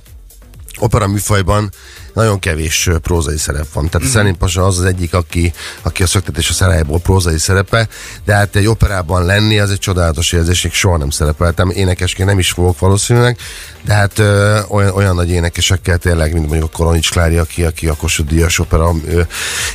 opera 0.78 1.06
műfajban 1.06 1.70
nagyon 2.14 2.38
kevés 2.38 2.88
prózai 3.02 3.36
szerep 3.36 3.72
van. 3.72 3.88
Tehát 3.88 4.08
mm. 4.08 4.10
Szenin 4.10 4.36
Pasa 4.36 4.66
az 4.66 4.78
az 4.78 4.84
egyik, 4.84 5.14
aki, 5.14 5.52
aki 5.82 6.02
a 6.02 6.06
szöktetés 6.06 6.48
a 6.48 6.52
szerályból 6.52 6.98
prózai 6.98 7.38
szerepe, 7.38 7.88
de 8.24 8.34
hát 8.34 8.56
egy 8.56 8.66
operában 8.66 9.24
lenni 9.24 9.58
az 9.58 9.70
egy 9.70 9.78
csodálatos 9.78 10.32
érzés, 10.32 10.62
még 10.62 10.72
soha 10.72 10.96
nem 10.96 11.10
szerepeltem. 11.10 11.70
Énekesként 11.70 12.28
nem 12.28 12.38
is 12.38 12.50
fogok 12.50 12.78
valószínűleg, 12.78 13.38
de 13.84 13.94
hát 13.94 14.18
ö, 14.18 14.60
olyan, 14.68 14.94
olyan 14.94 15.14
nagy 15.14 15.30
énekesekkel 15.30 15.98
tényleg, 15.98 16.32
mint 16.32 16.46
mondjuk 16.48 16.70
a 16.72 16.76
Kolonics 16.76 17.10
Klári, 17.10 17.36
aki, 17.36 17.64
aki 17.64 17.88
a 17.88 17.94
Kossuth 17.94 18.30
Díjas 18.30 18.58
opera 18.58 18.92
ö, 19.06 19.22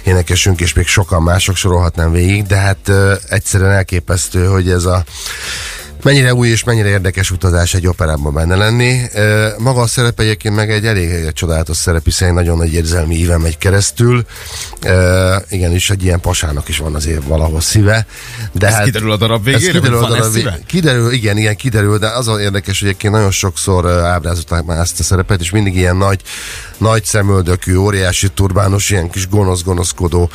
énekesünk, 0.04 0.62
és 0.62 0.74
még 0.74 0.88
sokan 0.88 1.22
mások 1.22 1.56
sorolhatnám 1.56 2.12
végig, 2.12 2.46
de 2.46 2.56
hát 2.56 2.88
ö, 2.88 3.14
egyszerűen 3.30 3.72
elképesztő, 3.72 4.46
hogy 4.46 4.70
ez 4.70 4.86
a 4.86 5.04
Mennyire 6.06 6.34
új 6.34 6.48
és 6.48 6.64
mennyire 6.64 6.88
érdekes 6.88 7.32
utazás 7.32 7.74
egy 7.74 7.88
operában 7.88 8.34
benne 8.34 8.56
lenni. 8.56 9.02
Maga 9.58 9.82
a 9.82 9.88
szerep 9.88 10.20
egyébként 10.20 10.56
meg 10.56 10.72
egy 10.72 10.86
elég 10.86 11.10
egy 11.10 11.34
csodálatos 11.34 11.78
szerep, 11.78 12.04
hiszen 12.04 12.28
egy 12.28 12.34
nagyon 12.34 12.58
nagy 12.58 12.74
érzelmi 12.74 13.16
íve 13.16 13.38
megy 13.38 13.58
keresztül. 13.58 14.26
Ö, 14.84 15.36
Igen, 15.50 15.72
és 15.72 15.90
egy 15.90 16.04
ilyen 16.04 16.20
pasának 16.20 16.68
is 16.70 16.78
van 16.78 16.96
azért 16.96 17.24
valahol 17.24 17.62
szíve. 17.62 18.06
De 18.52 18.68
Ez 18.68 18.84
kiderül 18.84 19.12
a 19.12 19.18
darab 19.18 19.44
végére, 19.44 19.72
kiderül 19.72 19.98
a 19.98 20.08
darab 20.08 20.24
ez 20.26 20.34
vég- 20.34 20.44
szíve? 20.44 20.60
Kiderül, 20.66 21.12
igen, 21.12 21.38
igen, 21.38 21.56
kiderül, 21.56 21.98
de 21.98 22.08
az 22.08 22.28
a 22.28 22.42
érdekes, 22.42 22.80
hogy 22.80 22.88
egyébként 22.88 23.14
nagyon 23.14 23.32
sokszor 23.32 23.88
ábrázolták 23.90 24.64
már 24.64 24.80
ezt 24.80 25.00
a 25.00 25.04
szerepet, 25.04 25.40
és 25.42 25.50
mindig 25.50 25.76
ilyen 25.76 25.96
nagy, 25.98 26.22
nagy 26.78 27.04
szemöldökű, 27.04 27.76
óriási 27.76 28.28
turbános, 28.30 28.90
ilyen 28.90 29.10
kis 29.10 29.28
gonosz-gonoszkodó 29.30 30.30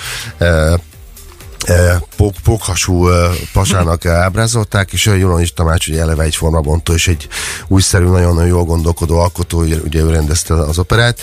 pók, 2.16 2.34
pókhasú 2.44 3.08
e, 3.08 3.30
pasának 3.52 4.06
ábrázolták, 4.06 4.92
és 4.92 5.04
Jolonis 5.04 5.52
Tamács 5.52 5.88
ugye 5.88 6.00
eleve 6.00 6.22
egy 6.22 6.36
formabontó, 6.36 6.92
és 6.92 7.08
egy 7.08 7.28
újszerű, 7.68 8.04
nagyon 8.04 8.46
jól 8.46 8.64
gondolkodó 8.64 9.18
alkotó, 9.18 9.60
ugye, 9.60 9.76
ugye 9.84 10.00
ő 10.00 10.10
rendezte 10.10 10.54
az 10.54 10.78
operát, 10.78 11.18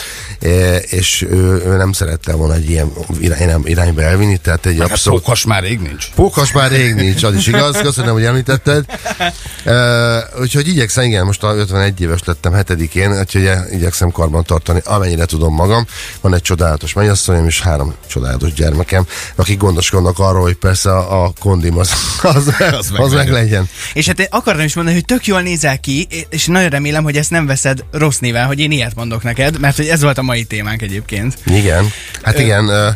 és 0.82 1.22
ő, 1.30 1.62
ő 1.66 1.78
nem 1.78 1.92
szerette 1.92 2.34
volna 2.34 2.54
egy 2.54 2.70
ilyen 2.70 2.92
irány, 3.20 3.62
irányba 3.64 4.02
elvinni, 4.02 4.38
tehát 4.38 4.66
egy 4.66 4.80
Hát 4.80 4.92
abszolút... 4.92 5.20
pókhas 5.20 5.46
már 5.46 5.64
rég 5.64 5.80
nincs. 5.80 6.10
Pókhas 6.16 6.52
már 6.52 6.72
rég 6.72 6.94
nincs, 6.94 7.24
az 7.24 7.36
is 7.36 7.48
igaz, 7.48 7.78
köszönöm, 7.78 8.14
hogy 8.14 8.24
említetted. 8.24 8.86
Úgyhogy 10.40 10.68
igyekszem, 10.68 11.04
igen, 11.04 11.26
most 11.26 11.44
a 11.44 11.56
51 11.56 12.02
éves 12.02 12.24
lettem 12.26 12.54
hetedikén, 12.54 13.20
úgyhogy 13.20 13.50
igyekszem 13.72 14.12
karban 14.12 14.44
tartani, 14.44 14.82
amennyire 14.86 15.26
tudom 15.26 15.54
magam. 15.54 15.86
Van 16.22 16.34
egy 16.34 16.42
csodálatos 16.42 16.94
mennyasszonyom 16.94 17.46
és 17.46 17.62
három 17.62 17.94
csodálatos 18.08 18.54
gyermekem, 18.54 19.06
akik 19.36 19.58
gondoskodnak 19.58 20.20
arról, 20.28 20.42
hogy 20.42 20.56
persze 20.56 20.92
a, 20.92 21.24
a 21.24 21.32
kondim 21.40 21.78
az, 21.78 21.92
az, 22.22 22.36
az, 22.36 22.90
meg 22.90 23.02
az 23.02 23.14
meg 23.14 23.30
legyen. 23.30 23.70
És 23.94 24.08
hát 24.08 24.20
én 24.20 24.28
akartam 24.30 24.66
is 24.66 24.76
mondani, 24.76 24.96
hogy 24.96 25.06
tök 25.06 25.26
jól 25.26 25.42
nézel 25.42 25.80
ki, 25.80 26.08
és 26.30 26.46
nagyon 26.46 26.70
remélem, 26.70 27.04
hogy 27.04 27.18
ezt 27.18 27.30
nem 27.30 27.46
veszed 27.46 27.84
rossz 27.92 28.18
néven, 28.18 28.46
hogy 28.46 28.60
én 28.60 28.72
ilyet 28.72 28.96
mondok 28.96 29.24
neked, 29.24 29.60
mert 29.60 29.76
hogy 29.76 29.88
ez 29.88 30.02
volt 30.02 30.18
a 30.18 30.22
mai 30.22 30.44
témánk 30.44 30.82
egyébként. 30.82 31.38
Igen, 31.46 31.92
hát 32.22 32.40
igen, 32.40 32.66
uh, 32.66 32.88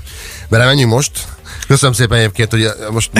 belemenjünk 0.50 0.92
most. 0.92 1.12
Köszönöm 1.72 1.94
szépen 1.94 2.18
egyébként, 2.18 2.52
hogy 2.52 2.68
most 2.92 3.12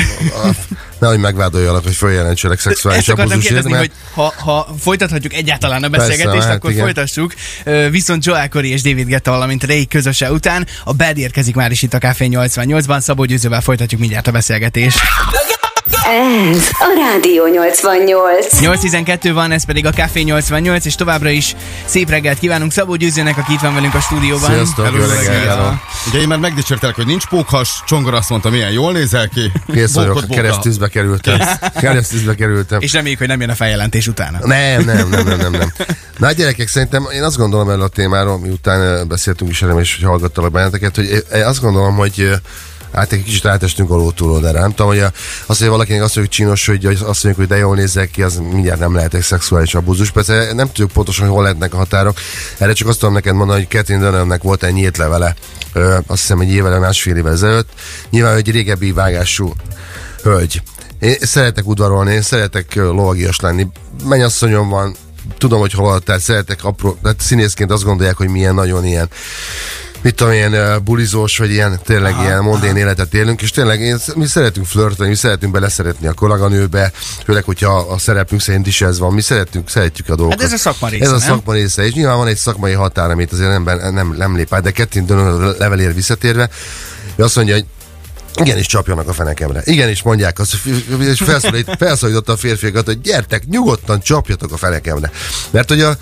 nehogy 1.00 1.20
megvádoljalak, 1.20 1.84
hogy 1.84 1.96
följelentsenek 1.96 2.60
szexuális 2.60 3.08
abuzusért, 3.08 3.70
mert 3.70 3.78
hogy 3.78 3.92
ha, 4.14 4.34
ha 4.38 4.68
folytathatjuk 4.80 5.34
egyáltalán 5.34 5.84
a 5.84 5.90
beszélgetést, 5.90 6.32
Persze, 6.32 6.48
hát 6.48 6.56
akkor 6.56 6.72
igen. 6.72 6.84
folytassuk. 6.84 7.34
Viszont 7.90 8.26
Joel 8.26 8.50
Corey 8.50 8.72
és 8.72 8.82
David 8.82 9.08
Guetta, 9.08 9.32
valamint 9.32 9.64
Ray 9.64 9.88
közöse 9.88 10.32
után 10.32 10.68
a 10.84 10.94
Bad 10.94 11.18
érkezik 11.18 11.56
már 11.56 11.72
is 11.72 11.82
itt 11.82 11.94
a 11.94 11.98
Café 11.98 12.28
88-ban. 12.32 13.00
Szabó 13.00 13.26
Győzővel 13.26 13.62
folytatjuk 13.62 14.00
mindjárt 14.00 14.28
a 14.28 14.32
beszélgetést. 14.32 15.00
Ez 16.06 16.70
a 16.80 16.94
Rádió 16.98 17.48
88. 17.48 18.60
8.12 18.60 19.32
van, 19.34 19.52
ez 19.52 19.66
pedig 19.66 19.86
a 19.86 19.90
Café 19.90 20.22
88, 20.22 20.86
és 20.86 20.96
továbbra 20.96 21.30
is 21.30 21.56
szép 21.86 22.10
reggelt 22.10 22.40
kívánunk 22.40 22.72
Szabó 22.72 22.96
Győzőnek, 22.96 23.38
aki 23.38 23.54
itt 23.54 23.60
van 23.60 23.74
velünk 23.74 23.94
a 23.94 24.00
stúdióban. 24.00 24.50
Sziasztok, 24.50 24.86
Hello, 24.86 24.98
jó 24.98 25.06
reggelt. 25.06 25.74
Ugye 26.08 26.20
én 26.20 26.28
már 26.28 26.40
megdicsértelek, 26.40 26.96
hogy 26.96 27.06
nincs 27.06 27.26
pókhas, 27.28 27.84
Csongor 27.86 28.14
azt 28.14 28.30
mondta, 28.30 28.50
milyen 28.50 28.72
jól 28.72 28.92
nézel 28.92 29.28
ki. 29.28 29.52
Kész 29.74 29.94
vagyok, 29.94 30.28
keresztűzbe 30.28 30.88
kerültem. 30.88 31.40
Keresztűzbe 31.80 32.36
kerültem. 32.36 32.80
És 32.82 32.94
reméljük, 32.94 33.20
hogy 33.20 33.28
nem 33.28 33.42
jön 33.42 33.50
a 33.50 33.56
feljelentés 33.56 34.08
utána. 34.08 34.40
Nem, 34.42 34.84
nem, 34.84 35.10
nem, 35.10 35.24
nem, 35.24 35.38
nem, 35.38 35.52
nem. 35.52 35.74
Na 36.18 36.26
hát 36.26 36.36
gyerekek, 36.36 36.68
szerintem 36.68 37.08
én 37.14 37.24
azt 37.24 37.38
gondolom 37.38 37.70
erről 37.70 37.82
a 37.82 37.88
témáról, 37.88 38.40
miután 38.40 39.08
beszéltünk 39.08 39.52
is 39.52 39.62
erről, 39.62 39.80
és 39.80 39.96
hogy 39.96 40.10
hallgattalak 40.10 40.52
benneteket, 40.52 40.96
hogy 40.96 41.24
azt 41.32 41.62
gondolom, 41.62 41.96
hogy 41.96 42.30
ö, 42.94 42.98
Hát 42.98 43.12
egy 43.12 43.24
kicsit 43.24 43.46
átestünk 43.46 43.90
a 43.90 43.96
lótúlódára. 43.96 44.60
Nem 44.60 44.70
tudom, 44.70 44.88
hogy 44.88 45.00
a, 45.00 45.12
az, 45.46 45.60
hogy 45.60 45.68
valakinek 45.68 46.04
azt 46.04 46.16
mondjuk 46.16 46.36
csinos, 46.36 46.66
hogy 46.66 46.86
azt 46.86 47.04
mondjuk, 47.04 47.36
hogy 47.36 47.48
de 47.48 47.58
jól 47.58 47.76
nézzek 47.76 48.12
ki, 48.12 48.22
az 48.22 48.42
mindjárt 48.52 48.80
nem 48.80 48.96
lehet 48.96 49.14
egy 49.14 49.22
szexuális 49.22 49.76
abúzus. 49.76 50.12
Persze 50.12 50.54
nem 50.54 50.68
tudjuk 50.68 50.92
pontosan, 50.92 51.26
hogy 51.26 51.34
hol 51.34 51.44
lehetnek 51.44 51.74
a 51.74 51.78
határok. 51.78 52.18
Erre 52.58 52.74
csak 52.74 52.88
azt 52.88 53.00
tudom 53.00 53.14
neked 53.14 53.36
mondani, 53.36 53.60
hogy 53.60 53.70
Catherine 53.70 54.06
Dunhamnek 54.06 54.44
volt 54.44 54.64
egy 54.64 54.74
nyílt 54.74 54.98
levele, 54.98 55.36
ö, 55.74 55.98
azt 56.08 56.22
hiszem 56.22 56.40
egy 56.40 56.52
évvel, 56.52 56.80
másfél 56.80 57.16
évvel 57.16 57.32
ezelőtt. 57.32 57.70
Nyilván 58.10 58.36
egy 58.36 58.52
régebbi 58.52 58.92
vágású 58.92 59.54
hölgy. 60.24 60.62
Én 61.00 61.16
szeretek 61.20 61.68
udvarolni, 61.68 62.14
én 62.14 62.22
szeretek 62.22 62.76
lovagias 62.76 63.40
lenni. 63.40 63.68
Mennyasszonyom 64.06 64.70
van, 64.70 64.96
tudom, 65.38 65.60
hogy 65.60 65.74
hol, 65.74 66.00
tehát 66.00 66.22
szeretek 66.22 66.64
apró, 66.64 66.98
tehát 67.02 67.22
színészként 67.22 67.72
azt 67.72 67.84
gondolják, 67.84 68.18
hogy 68.18 68.30
milyen 68.30 68.56
nagyon 68.56 68.86
ilyen 68.86 69.10
mit 70.02 70.16
tudom, 70.16 70.34
ilyen 70.34 70.54
uh, 70.54 70.80
bulizós, 70.80 71.38
vagy 71.38 71.52
ilyen 71.52 71.80
tényleg 71.84 72.14
aha, 72.14 72.24
ilyen 72.24 72.44
mondén 72.44 72.70
aha. 72.70 72.80
életet 72.80 73.14
élünk, 73.14 73.42
és 73.42 73.52
tényleg 73.52 73.82
én, 73.82 73.98
mi 74.16 74.26
szeretünk 74.26 74.66
flörtölni, 74.66 75.12
mi 75.12 75.18
szeretünk 75.18 75.52
beleszeretni 75.54 76.08
a 76.08 76.14
kolléganőbe, 76.14 76.92
főleg, 77.26 77.44
hogyha 77.44 77.78
a 77.78 77.98
szerepünk 77.98 78.42
szerint 78.42 78.68
is 78.68 78.82
ez 78.82 79.00
van, 79.00 79.14
mi 79.14 79.22
szeretünk, 79.22 79.70
szeretjük 79.70 80.10
a 80.10 80.16
dolgokat. 80.16 80.42
Hát 80.42 80.52
ez 80.52 80.60
a 80.60 80.62
szakma 80.62 80.88
része, 80.88 81.04
Ez 81.04 81.12
a 81.12 81.18
nem? 81.18 81.28
szakma 81.28 81.54
része, 81.54 81.86
és 81.86 81.94
nyilván 81.94 82.18
van 82.18 82.28
egy 82.28 82.38
szakmai 82.38 82.74
határ, 82.74 83.12
amit 83.12 83.32
azért 83.32 83.50
nem, 83.50 83.94
nem, 83.94 84.14
nem 84.18 84.36
lép 84.36 84.54
át, 84.54 84.64
de 84.64 84.72
Kettin 84.72 85.06
Dönön 85.06 85.56
levelér 85.58 85.94
visszatérve, 85.94 86.50
ő 87.16 87.24
azt 87.24 87.36
mondja, 87.36 87.54
hogy 87.54 87.66
Igenis 88.36 88.66
csapjanak 88.66 89.08
a 89.08 89.14
fenekemre. 89.14 89.62
Igenis 89.66 90.02
mondják 90.02 90.40
azt, 90.40 90.58
és 91.00 91.22
felszólít, 91.22 91.76
felszólította 91.78 92.32
a 92.32 92.38
férfiakat, 92.38 92.86
hogy 92.86 93.02
gyertek, 93.02 93.46
nyugodtan 93.46 94.02
csapjatok 94.02 94.52
a 94.52 94.58
fenekemre. 94.58 95.12
Mert 95.50 95.70
hogy 95.70 95.82
a, 95.82 95.90
a, 95.90 95.94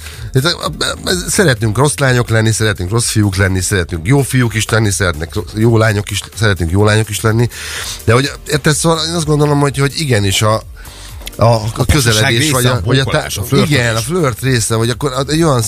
a, 0.44 1.12
szeretünk 1.28 1.78
rossz 1.78 1.98
lányok 1.98 2.30
lenni, 2.30 2.52
szeretünk 2.52 2.90
rossz 2.90 3.10
fiúk 3.10 3.36
lenni, 3.36 3.62
szeretünk 3.62 4.08
jó 4.08 4.22
fiúk 4.22 4.54
is 4.54 4.70
lenni, 4.70 4.92
szeretnek 4.92 5.34
jó 5.56 5.78
lányok 5.78 6.12
is, 6.12 6.22
szeretünk 6.36 6.72
jó 6.72 6.84
lányok 6.84 7.10
is 7.10 7.22
lenni. 7.22 7.50
De 8.04 8.14
hogy 8.14 8.32
érted, 8.48 8.74
szóval 8.76 9.06
én 9.06 9.14
azt 9.14 9.26
gondolom, 9.26 9.60
hogy, 9.60 9.78
hogy 9.78 9.94
igenis 9.98 10.42
a, 10.42 10.64
a, 11.40 11.62
a 11.76 11.86
közeledés, 11.86 12.40
része 12.40 12.52
vagy 12.52 12.66
a 12.66 12.74
a, 12.74 12.82
vagy 12.86 13.00
a, 13.00 13.04
tá- 13.04 13.26
a 13.26 13.44
flörtölés. 13.44 13.70
igen, 13.70 13.96
a 13.96 14.00
flirt 14.00 14.42
része, 14.42 14.76
vagy 14.76 14.90
akkor 14.90 15.14
egy 15.28 15.44
olyan, 15.44 15.64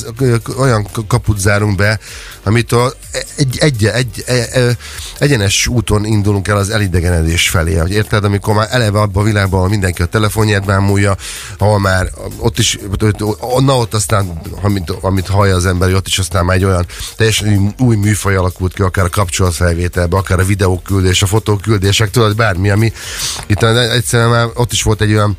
olyan 0.58 0.88
kaput 1.08 1.40
zárunk 1.40 1.76
be, 1.76 2.00
amitől 2.44 2.94
egy, 3.36 3.58
egy, 3.60 3.86
egy, 3.86 4.24
egy, 4.26 4.78
egyenes 5.20 5.68
úton 5.68 6.06
indulunk 6.06 6.48
el 6.48 6.58
az 6.58 6.70
elidegenedés 6.70 7.50
felé. 7.50 7.76
Hogy 7.76 7.92
érted, 7.92 8.24
amikor 8.24 8.54
már 8.54 8.68
eleve 8.72 9.00
abban 9.00 9.24
a 9.24 9.26
világban, 9.26 9.58
ahol 9.58 9.70
mindenki 9.70 10.02
a 10.02 10.06
telefonját 10.06 10.66
bámulja, 10.66 11.16
ahol 11.58 11.80
már 11.80 12.10
ott 12.38 12.60
is, 12.60 12.78
na 13.60 13.78
ott 13.78 13.94
aztán, 13.94 14.42
amit, 14.62 14.90
amit 15.02 15.28
hallja 15.28 15.56
az 15.56 15.66
ember, 15.66 15.94
ott 15.94 16.08
is 16.08 16.20
aztán 16.20 16.46
már 16.46 16.56
egy 16.56 16.64
olyan 16.64 16.86
teljesen 17.16 17.74
új 17.80 17.96
műfaj 17.96 18.36
alakult 18.36 18.74
ki, 18.74 18.82
akár 18.82 19.06
a 19.06 19.10
kapcsolatfelvételbe, 19.10 20.18
akár 20.18 20.40
a 20.40 20.46
videóküldés, 20.46 21.22
a 21.22 21.26
fotóküldések, 21.26 22.12
tudod, 22.12 22.36
bármi, 22.36 22.70
ami 22.70 22.94
itt 23.48 23.64
egyszerűen 23.64 24.30
már 24.30 24.48
ott 24.54 24.72
is 24.72 24.84
volt 24.84 25.02
egy 25.02 25.14
olyan 25.14 25.38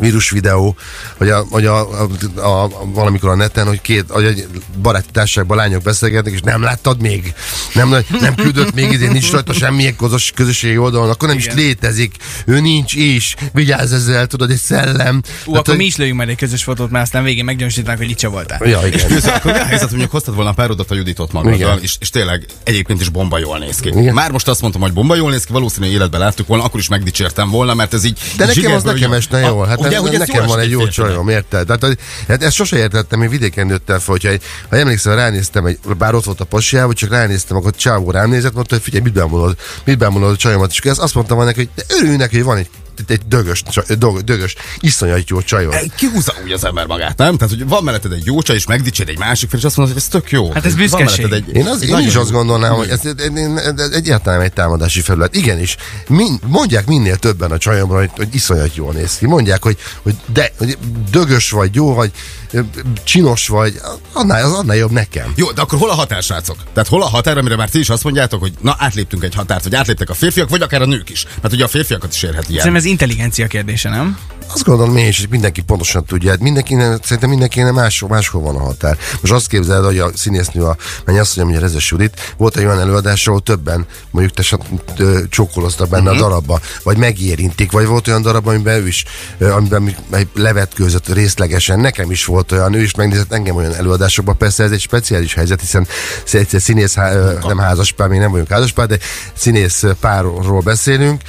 vírus 0.00 0.30
videó, 0.30 0.76
hogy, 1.16 1.28
a, 1.28 1.46
hogy 1.50 1.66
a, 1.66 2.00
a, 2.02 2.08
a, 2.36 2.62
a, 2.62 2.70
valamikor 2.84 3.30
a 3.30 3.34
neten, 3.34 3.66
hogy 3.66 3.80
két 3.80 4.04
hogy 4.08 4.24
egy 4.24 4.46
baráti 4.82 5.08
társaságban 5.12 5.56
lányok 5.56 5.82
beszélgetnek, 5.82 6.32
és 6.32 6.40
nem 6.40 6.62
láttad 6.62 7.00
még? 7.00 7.34
Nem, 7.74 7.94
nem 8.20 8.34
küldött 8.34 8.74
még 8.74 8.92
idén, 8.92 9.10
nincs 9.10 9.30
rajta 9.30 9.52
semmilyen 9.52 9.96
közös, 9.96 10.32
közösségi 10.34 10.78
oldalon, 10.78 11.10
akkor 11.10 11.28
nem 11.28 11.38
Igen. 11.38 11.56
is 11.56 11.62
létezik. 11.64 12.16
Ő 12.46 12.60
nincs 12.60 12.94
is. 12.94 13.34
Vigyázz 13.52 13.92
ezzel, 13.92 14.26
tudod, 14.26 14.50
egy 14.50 14.56
szellem. 14.60 15.16
Ú, 15.16 15.20
Tehát, 15.20 15.46
akkor 15.46 15.64
hogy- 15.64 15.76
mi 15.76 15.84
is 15.84 15.96
lőjünk 15.96 16.16
majd 16.16 16.28
egy 16.28 16.36
közös 16.36 16.62
fotót, 16.62 16.90
mert 16.90 17.04
aztán 17.04 17.22
végén 17.24 17.44
meggyőzsítanak, 17.44 17.98
hogy 17.98 18.10
itt 18.10 18.18
se 18.18 18.28
voltál. 18.28 18.68
Ja, 18.68 18.80
igen. 18.86 19.08
Győző, 19.08 19.30
akkor 19.30 19.52
mi 19.52 19.58
a 19.58 19.64
helyzet, 19.64 19.80
hogy 19.80 19.88
mondjuk 19.90 20.10
hoztad 20.10 20.34
volna 20.34 20.50
a 20.50 20.54
párodat 20.54 20.90
a 20.90 20.94
Juditot 20.94 21.32
magaddal, 21.32 21.78
és, 21.78 21.96
és 22.00 22.10
tényleg 22.10 22.46
egyébként 22.64 23.00
is 23.00 23.08
bomba 23.08 23.38
jól 23.38 23.58
néz 23.58 23.76
ki. 23.76 23.88
Igen. 23.88 24.14
Már 24.14 24.30
most 24.30 24.48
azt 24.48 24.60
mondtam, 24.60 24.82
hogy 24.82 24.92
bomba 24.92 25.16
jól 25.16 25.30
néz 25.30 25.44
ki, 25.44 25.52
valószínűleg 25.52 25.94
életben 25.94 26.20
láttuk 26.20 26.46
volna, 26.46 26.64
akkor 26.64 26.80
is 26.80 26.88
megdicsértem 26.88 27.50
volna, 27.50 27.74
mert 27.74 27.94
ez 27.94 28.04
így. 28.04 28.18
De 28.36 28.46
nekem 28.46 28.72
az 28.72 28.82
nekem 28.82 29.00
jön. 29.00 29.12
esne 29.12 29.38
jól. 29.38 29.66
Hát 29.66 29.78
ugye, 29.88 30.00
ugye, 30.00 30.10
hogy 30.10 30.20
ez 30.20 30.28
nekem 30.28 30.46
van 30.46 30.58
egy 30.58 30.70
jó 30.70 30.88
csajom, 30.88 31.28
érted? 31.28 31.66
Tehát, 31.66 31.98
hát 32.28 32.42
ezt 32.42 32.54
sose 32.54 32.76
értettem, 32.76 33.22
én 33.22 33.28
vidéken 33.28 33.66
nőttem 33.66 33.98
fel, 33.98 34.16
hogyha 34.20 34.30
ha 34.68 34.76
emlékszel, 34.76 35.16
ránéztem, 35.16 35.66
egy, 35.66 35.78
bár 35.98 36.14
ott 36.14 36.24
volt 36.24 36.40
a 36.40 36.44
pasiába, 36.44 36.92
csak 36.92 37.10
ránéztem, 37.10 37.56
akkor 37.56 37.72
csávó 37.74 38.10
rám 38.10 38.30
nézett, 38.30 38.54
mondta, 38.54 38.74
hogy 38.74 38.84
figyelj, 38.84 39.02
mit 39.02 39.12
bámulod, 39.12 39.56
mit 39.84 39.98
bámulod 39.98 40.32
a 40.32 40.36
csajomat, 40.36 40.70
és 40.70 40.80
azt 40.84 41.14
mondtam 41.14 41.44
neki, 41.44 41.58
hogy 41.58 41.68
de 41.74 41.94
örülj 41.98 42.16
neki, 42.16 42.36
hogy 42.36 42.44
van 42.44 42.56
egy, 42.56 42.70
egy 43.06 43.20
dögös, 43.28 43.62
csaj- 43.70 43.96
dög- 43.98 44.24
dögös, 44.24 44.54
iszonyat 44.80 45.28
jó 45.28 45.40
csajod. 45.42 45.72
Egy- 45.74 45.92
Kihúzza 45.96 46.34
úgy 46.44 46.52
az 46.52 46.64
ember 46.64 46.86
magát, 46.86 47.16
nem? 47.18 47.36
Tehát, 47.36 47.54
hogy 47.54 47.68
van 47.68 47.84
melletted 47.84 48.12
egy 48.12 48.26
jó 48.26 48.42
csaj, 48.42 48.56
és 48.56 48.66
megdicsér 48.66 49.08
egy 49.08 49.18
másik 49.18 49.50
fél, 49.50 49.58
és 49.58 49.64
azt 49.64 49.76
mondod, 49.76 49.94
hogy 49.94 50.02
ez 50.04 50.08
tök 50.08 50.30
jó. 50.30 50.52
Hát 50.52 50.64
ez 50.64 50.72
Van 50.72 50.80
büszkeség. 50.80 51.26
melletted 51.26 51.56
Én, 51.56 51.66
az, 51.66 51.82
egy 51.82 51.88
én 51.88 51.98
is 51.98 52.14
azt 52.14 52.30
gondolnám, 52.30 52.72
hogy 52.72 52.88
ez, 52.88 53.00
egyáltalán 53.92 54.40
egy 54.40 54.52
támadási 54.52 55.00
felület. 55.00 55.36
Igenis, 55.36 55.76
min, 56.08 56.38
mondják 56.46 56.86
minél 56.86 57.16
többen 57.16 57.50
a 57.50 57.58
csajomra, 57.58 57.98
hogy, 57.98 58.10
hogy 58.16 58.28
iszonyat 58.34 58.74
jól 58.76 58.92
néz 58.92 59.16
ki. 59.18 59.26
Mondják, 59.26 59.62
hogy, 59.62 59.76
hogy, 60.02 60.14
de, 60.32 60.52
hogy 60.58 60.78
dögös 61.10 61.50
vagy, 61.50 61.74
jó 61.74 61.94
vagy, 61.94 62.10
csinos 63.04 63.48
vagy, 63.48 63.80
annál, 64.12 64.44
az 64.44 64.52
annál 64.52 64.76
jobb 64.76 64.90
nekem. 64.90 65.32
Jó, 65.36 65.50
de 65.50 65.60
akkor 65.60 65.78
hol 65.78 65.90
a 65.90 65.94
határ, 65.94 66.22
srácok? 66.22 66.56
Tehát 66.72 66.88
hol 66.88 67.02
a 67.02 67.08
határ, 67.08 67.38
amire 67.38 67.56
már 67.56 67.68
ti 67.68 67.78
is 67.78 67.88
azt 67.88 68.04
mondjátok, 68.04 68.40
hogy 68.40 68.52
na 68.60 68.76
átléptünk 68.78 69.24
egy 69.24 69.34
határt, 69.34 69.62
vagy 69.62 69.74
átléptek 69.74 70.10
a 70.10 70.14
férfiak, 70.14 70.48
vagy 70.48 70.62
akár 70.62 70.82
a 70.82 70.86
nők 70.86 71.10
is. 71.10 71.26
Mert 71.42 71.54
ugye 71.54 71.64
a 71.64 71.68
férfiakat 71.68 72.14
is 72.14 72.22
érhet 72.22 72.48
ilyen. 72.48 72.62
Intelligencia 72.88 73.46
kérdése, 73.46 73.88
nem? 73.88 74.18
Azt 74.52 74.64
gondolom 74.64 74.96
én 74.96 75.06
is, 75.06 75.20
hogy 75.20 75.28
mindenki 75.28 75.60
pontosan 75.60 76.04
tudja. 76.04 76.30
Hát 76.30 76.40
mindenkinek, 76.40 77.04
szerintem 77.04 77.28
mindenkinek 77.28 77.72
máshol, 77.72 78.08
máshol 78.08 78.42
van 78.42 78.56
a 78.56 78.58
határ. 78.58 78.98
Most 79.20 79.32
azt 79.32 79.48
képzeld, 79.48 79.84
hogy 79.84 79.98
a 79.98 80.10
színésznő, 80.14 80.62
a 80.62 80.76
mennyasszony, 81.04 81.42
mondja 81.44 81.60
Rezes 81.60 81.90
Judit, 81.90 82.34
volt 82.36 82.56
egy 82.56 82.64
olyan 82.64 82.80
előadás, 82.80 83.26
ahol 83.26 83.40
többen 83.40 83.86
mondjuk 84.10 84.46
te 84.46 84.58
csókoloztak 85.28 85.88
benne 85.88 86.10
uh-huh. 86.10 86.26
a 86.26 86.28
darabba, 86.28 86.60
vagy 86.82 86.96
megérintik, 86.96 87.72
vagy 87.72 87.86
volt 87.86 88.08
olyan 88.08 88.22
darab, 88.22 88.46
amiben 88.46 88.80
ő 88.80 88.86
is, 88.86 89.04
amiben 89.38 89.96
levetkőzött 90.34 91.08
részlegesen. 91.08 91.80
Nekem 91.80 92.10
is 92.10 92.24
volt 92.24 92.52
olyan, 92.52 92.74
ő 92.74 92.82
is 92.82 92.94
megnézett 92.94 93.32
engem 93.32 93.56
olyan 93.56 93.74
előadásokban. 93.74 94.36
Persze 94.36 94.64
ez 94.64 94.70
egy 94.70 94.80
speciális 94.80 95.34
helyzet, 95.34 95.60
hiszen 95.60 95.86
egy 96.32 96.48
egy 96.52 96.60
színész, 96.60 96.94
há- 96.94 97.46
nem 97.46 97.58
házaspár, 97.58 98.08
még 98.08 98.18
nem 98.18 98.30
vagyunk 98.30 98.48
házaspár, 98.48 98.86
de 98.86 98.98
színész 99.34 99.84
párról 100.00 100.60
beszélünk. 100.60 101.22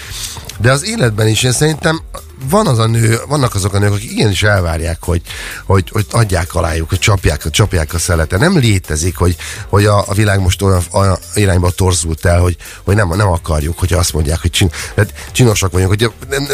De 0.61 0.71
az 0.71 0.85
életben 0.85 1.27
is 1.27 1.43
én 1.43 1.51
szerintem 1.51 2.01
van 2.49 2.67
az 2.67 2.79
a 2.79 2.87
nő, 2.87 3.19
vannak 3.27 3.55
azok 3.55 3.73
a 3.73 3.79
nők, 3.79 3.93
akik 3.93 4.11
igenis 4.11 4.43
elvárják, 4.43 4.97
hogy, 5.03 5.21
hogy, 5.65 5.89
hogy 5.91 6.05
adják 6.11 6.55
alájuk, 6.55 6.89
hogy 6.89 6.99
csapják, 6.99 7.49
csapják 7.49 7.93
a 7.93 7.97
szelete. 7.97 8.37
Nem 8.37 8.57
létezik, 8.57 9.17
hogy, 9.17 9.35
hogy 9.67 9.85
a, 9.85 10.03
a 10.07 10.13
világ 10.13 10.39
most 10.39 10.61
olyan, 10.61 10.81
olyan 10.91 11.17
irányba 11.35 11.71
torzult 11.71 12.25
el, 12.25 12.39
hogy, 12.39 12.57
hogy 12.83 12.95
nem, 12.95 13.07
nem 13.15 13.27
akarjuk, 13.27 13.79
hogy 13.79 13.93
azt 13.93 14.13
mondják, 14.13 14.41
hogy 14.41 14.51
csin, 14.51 14.71
hát 14.95 15.13
csinosak 15.31 15.71
vagyunk. 15.71 15.89
Hogy 15.89 16.11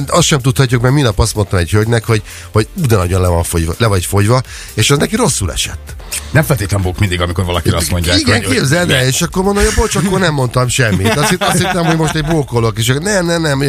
azt 0.07 0.27
sem 0.27 0.39
tudhatjuk, 0.39 0.81
mert 0.81 0.93
minap 0.93 1.19
azt 1.19 1.35
mondtam 1.35 1.59
egy 1.59 1.69
hölgynek, 1.69 2.05
hogy, 2.05 2.23
hogy 2.51 2.67
de 2.73 2.95
nagyon 2.95 3.21
le, 3.21 3.27
van 3.27 3.43
fogyva, 3.43 3.73
le 3.77 3.87
vagy 3.87 4.05
fogyva, 4.05 4.41
és 4.73 4.91
az 4.91 4.97
neki 4.97 5.15
rosszul 5.15 5.51
esett. 5.51 5.95
Nem 6.31 6.43
feltétlen 6.43 6.81
bók 6.81 6.99
mindig, 6.99 7.21
amikor 7.21 7.45
valaki 7.45 7.69
azt 7.69 7.91
mondják. 7.91 8.19
Igen, 8.19 8.43
hogy, 8.43 8.55
képzeld 8.55 8.91
el, 8.91 9.05
és 9.05 9.21
akkor 9.21 9.43
mondom, 9.43 9.63
hogy 9.63 9.73
bocs, 9.75 9.95
akkor 9.95 10.19
nem 10.19 10.33
mondtam 10.33 10.67
semmit. 10.67 11.15
Azt, 11.15 11.29
hitt, 11.29 11.43
azt 11.43 11.57
hittem, 11.57 11.85
hogy 11.85 11.97
most 11.97 12.15
egy 12.15 12.25
bókolok, 12.25 12.77
és 12.77 12.87
nem, 13.01 13.25
nem, 13.25 13.41
nem. 13.41 13.59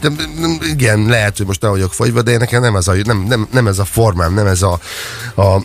De, 0.00 0.08
igen, 0.70 1.06
lehet, 1.06 1.36
hogy 1.36 1.46
most 1.46 1.60
nem 1.60 1.70
vagyok 1.70 1.92
fogyva, 1.94 2.22
de 2.22 2.36
nekem 2.36 2.62
nem 2.62 2.76
ez 2.76 2.88
a, 2.88 2.94
nem, 3.04 3.24
nem, 3.28 3.48
nem 3.52 3.66
ez 3.66 3.78
a 3.78 3.84
formám, 3.84 4.34
nem 4.34 4.46
ez 4.46 4.62
a, 4.62 4.80
a 5.34 5.62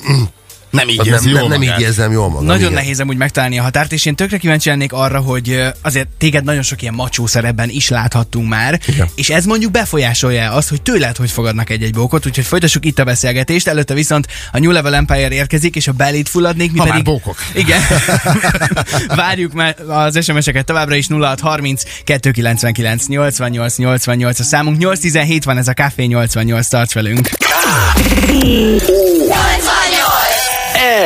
nem 0.71 0.89
így 0.89 0.97
nem, 0.97 1.05
érzi 1.05 1.31
nem, 1.31 1.39
jól 1.39 1.49
nem 1.49 1.63
így 1.63 1.79
érzem 1.79 2.11
jól 2.11 2.29
magam. 2.29 2.45
Nagyon 2.45 2.61
igen. 2.61 2.73
nehéz 2.73 2.99
amúgy 2.99 3.17
megtalálni 3.17 3.59
a 3.59 3.61
határt, 3.61 3.91
és 3.91 4.05
én 4.05 4.15
tökre 4.15 4.37
kíváncsi 4.37 4.69
lennék 4.69 4.93
arra, 4.93 5.19
hogy 5.19 5.61
azért 5.81 6.07
téged 6.17 6.43
nagyon 6.43 6.61
sok 6.61 6.81
ilyen 6.81 6.93
macsó 6.93 7.25
szerepben 7.25 7.69
is 7.69 7.89
láthattunk 7.89 8.49
már, 8.49 8.79
Igen. 8.87 9.07
és 9.15 9.29
ez 9.29 9.45
mondjuk 9.45 9.71
befolyásolja 9.71 10.51
azt, 10.51 10.69
hogy 10.69 10.81
tőled 10.81 11.17
hogy 11.17 11.31
fogadnak 11.31 11.69
egy-egy 11.69 11.93
bókot, 11.93 12.25
úgyhogy 12.25 12.45
folytassuk 12.45 12.85
itt 12.85 12.99
a 12.99 13.03
beszélgetést, 13.03 13.67
előtte 13.67 13.93
viszont 13.93 14.27
a 14.51 14.59
New 14.59 14.71
Level 14.71 14.95
Empire 14.95 15.29
érkezik, 15.29 15.75
és 15.75 15.87
a 15.87 15.91
belét 15.91 16.29
fulladnék, 16.29 16.71
mi 16.71 16.77
Ha 16.77 16.83
már 16.83 16.93
pedig... 16.93 17.13
bókok. 17.13 17.37
Igen. 17.53 17.81
Várjuk 19.15 19.53
már 19.53 19.75
az 19.87 20.23
SMS-eket 20.23 20.65
továbbra 20.65 20.95
is 20.95 21.07
0630 21.07 21.83
299 22.03 23.07
88 23.07 23.77
88 23.77 24.39
a 24.39 24.43
számunk. 24.43 24.77
817 24.77 25.43
van 25.43 25.57
ez 25.57 25.67
a 25.67 25.73
Café 25.73 26.03
88, 26.03 26.67
tarts 26.67 26.93
velünk. 26.93 27.29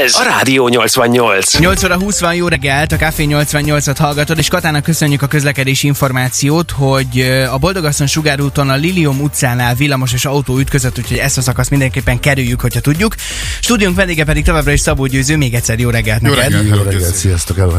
Ez 0.03 0.15
a 0.15 0.23
Rádió 0.23 0.67
88. 0.67 1.59
8 1.59 1.83
óra 1.83 1.95
20 1.95 2.19
van, 2.19 2.35
jó 2.35 2.47
reggelt, 2.47 2.91
a 2.91 2.95
Café 2.95 3.25
88-at 3.29 3.95
hallgatod, 3.99 4.37
és 4.37 4.47
Katának 4.47 4.83
köszönjük 4.83 5.21
a 5.21 5.27
közlekedési 5.27 5.87
információt, 5.87 6.71
hogy 6.71 7.21
a 7.51 7.57
Boldogasszony 7.57 8.07
sugárúton 8.07 8.69
a 8.69 8.75
Lilium 8.75 9.21
utcánál 9.21 9.75
villamos 9.75 10.13
és 10.13 10.25
autó 10.25 10.57
ütközött, 10.59 10.97
úgyhogy 10.97 11.17
ezt 11.17 11.37
a 11.37 11.41
szakaszt 11.41 11.69
mindenképpen 11.69 12.19
kerüljük, 12.19 12.61
hogyha 12.61 12.79
tudjuk. 12.79 13.15
Stúdiónk 13.59 13.95
vendége 13.95 14.23
pedig 14.23 14.43
továbbra 14.43 14.71
is 14.71 14.79
Szabó 14.79 15.05
Győző, 15.05 15.37
még 15.37 15.53
egyszer 15.53 15.79
jó 15.79 15.89
reggelt 15.89 16.21
Jó 16.21 16.29
neked. 16.29 16.51
reggelt. 16.51 16.77
Jó 16.77 16.83
reggelt, 16.83 17.15
sziasztok, 17.15 17.57
hello. 17.57 17.73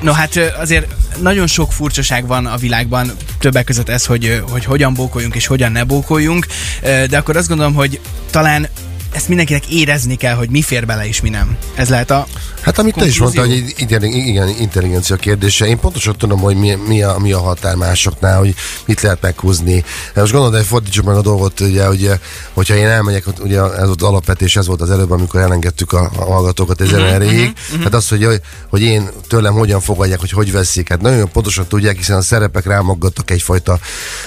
No 0.00 0.12
hát 0.12 0.52
azért 0.60 0.86
nagyon 1.20 1.46
sok 1.46 1.72
furcsaság 1.72 2.26
van 2.26 2.46
a 2.46 2.56
világban, 2.56 3.12
többek 3.38 3.64
között 3.64 3.88
ez, 3.88 4.04
hogy, 4.04 4.42
hogy 4.50 4.64
hogyan 4.64 4.94
bókoljunk 4.94 5.34
és 5.34 5.46
hogyan 5.46 5.72
ne 5.72 5.84
bókoljunk, 5.84 6.46
de 6.82 7.16
akkor 7.16 7.36
azt 7.36 7.48
gondolom, 7.48 7.74
hogy 7.74 8.00
talán 8.30 8.68
ezt 9.12 9.28
mindenkinek 9.28 9.68
érezni 9.68 10.16
kell, 10.16 10.34
hogy 10.34 10.50
mi 10.50 10.62
fér 10.62 10.86
bele 10.86 11.06
és 11.06 11.20
mi 11.20 11.28
nem. 11.28 11.56
Ez 11.74 11.88
lehet 11.88 12.10
a 12.10 12.26
Hát 12.62 12.78
amit 12.78 12.94
te 12.94 13.06
is 13.06 13.18
mondtál, 13.18 13.46
hogy 13.46 13.74
igen, 13.76 14.02
igen, 14.02 14.48
intelligencia 14.48 15.16
kérdése. 15.16 15.66
Én 15.66 15.78
pontosan 15.78 16.16
tudom, 16.16 16.40
hogy 16.40 16.56
mi, 16.56 16.74
mi, 16.86 17.02
a, 17.02 17.16
mi 17.18 17.32
a 17.32 17.40
határ 17.40 17.74
másoknál, 17.74 18.38
hogy 18.38 18.54
mit 18.84 19.00
lehet 19.00 19.20
meghúzni. 19.20 19.84
Most 20.14 20.32
gondolod, 20.32 20.56
hogy 20.56 20.66
fordítsuk 20.66 21.04
meg 21.04 21.16
a 21.16 21.20
dolgot, 21.20 21.60
ugye, 21.60 21.88
ugye, 21.88 22.18
hogyha 22.52 22.74
én 22.74 22.86
elmegyek, 22.86 23.24
ugye 23.40 23.60
ez 23.60 23.86
volt 23.86 24.02
alapvetés, 24.02 24.56
ez 24.56 24.66
volt 24.66 24.80
az 24.80 24.90
előbb, 24.90 25.10
amikor 25.10 25.40
elengedtük 25.40 25.92
a, 25.92 26.10
a 26.16 26.24
hallgatókat 26.24 26.80
ezen 26.80 27.00
uh-huh, 27.00 27.14
erejéig. 27.14 27.52
Hát 27.82 27.94
az, 27.94 28.08
hogy, 28.08 28.40
hogy 28.68 28.82
én 28.82 29.08
tőlem 29.28 29.52
hogyan 29.52 29.80
fogadják, 29.80 30.20
hogy 30.20 30.30
hogy 30.30 30.52
veszik. 30.52 30.88
Hát 30.88 31.00
nagyon 31.00 31.30
pontosan 31.32 31.66
tudják, 31.66 31.96
hiszen 31.96 32.16
a 32.16 32.22
szerepek 32.22 32.66
rámaggattak 32.66 33.30
egyfajta 33.30 33.78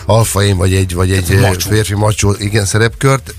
alfaim, 0.05 0.57
vagy 0.57 0.73
egy, 0.73 0.93
vagy 0.93 1.11
egy 1.11 1.39
macsó. 1.39 1.69
férfi 1.69 1.95
macsó, 1.95 2.35
igen, 2.39 2.65
szerepkört 2.65 3.33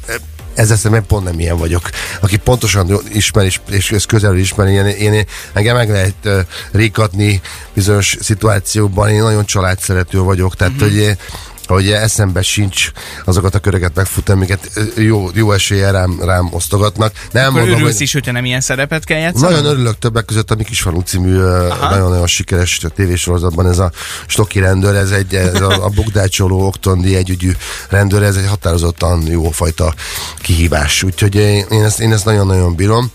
ezzel 0.57 0.77
szemben 0.77 1.07
pont 1.07 1.25
nem 1.25 1.41
ilyen 1.41 1.59
vagyok. 1.59 1.91
Aki 2.21 2.37
pontosan 2.37 3.01
ismer 3.13 3.45
és, 3.45 3.61
és 3.71 3.91
ezt 3.93 4.07
közelről 4.07 4.39
ismeri, 4.39 4.73
én, 4.73 4.87
én, 4.87 5.25
engem 5.53 5.77
meg 5.77 5.91
lehet 5.91 6.15
uh, 6.25 6.39
rékatni 6.73 7.41
bizonyos 7.75 8.17
szituációkban, 8.21 9.09
én 9.09 9.23
nagyon 9.23 9.45
családszerető 9.45 10.19
vagyok, 10.19 10.57
tehát 10.57 10.75
uh-huh. 10.75 10.89
hogy 10.89 11.17
hogy 11.67 11.91
eszembe 11.91 12.43
sincs 12.43 12.91
azokat 13.25 13.55
a 13.55 13.59
köröket 13.59 13.95
megfutni, 13.95 14.33
amiket 14.33 14.71
jó, 14.97 15.29
jó 15.35 15.53
eséllyel 15.53 15.93
rám, 15.93 16.21
rám 16.25 16.49
osztogatnak. 16.51 17.13
Nem 17.31 17.47
Akkor 17.49 17.59
mondom, 17.61 17.79
örülsz 17.79 17.93
hogy 17.93 18.03
is, 18.03 18.13
hogyha 18.13 18.33
nem 18.33 18.45
ilyen 18.45 18.61
szerepet 18.61 19.05
kell 19.05 19.19
játszani? 19.19 19.55
nagyon 19.55 19.71
örülök 19.71 19.99
többek 19.99 20.25
között 20.25 20.51
a 20.51 20.55
Mi 20.55 20.65
Kisfalu 20.65 21.01
című 21.01 21.35
ö, 21.35 21.69
nagyon-nagyon 21.81 22.27
sikeres 22.27 22.81
tévésorozatban 22.95 23.69
ez 23.69 23.79
a 23.79 23.91
Stoki 24.27 24.59
rendőr, 24.59 24.95
ez 24.95 25.11
egy 25.11 25.35
ez 25.35 25.61
a, 25.61 25.85
a 25.85 25.89
bukdácsoló 25.89 26.67
oktondi 26.67 27.17
együgyű 27.17 27.53
rendőr, 27.89 28.23
ez 28.23 28.37
egy 28.37 28.47
határozottan 28.47 29.27
jó 29.27 29.51
fajta 29.51 29.95
kihívás. 30.39 31.03
Úgyhogy 31.03 31.35
én 31.35 31.83
ezt, 31.85 32.01
én 32.01 32.13
ezt 32.13 32.25
nagyon-nagyon 32.25 32.75
bírom. 32.75 33.11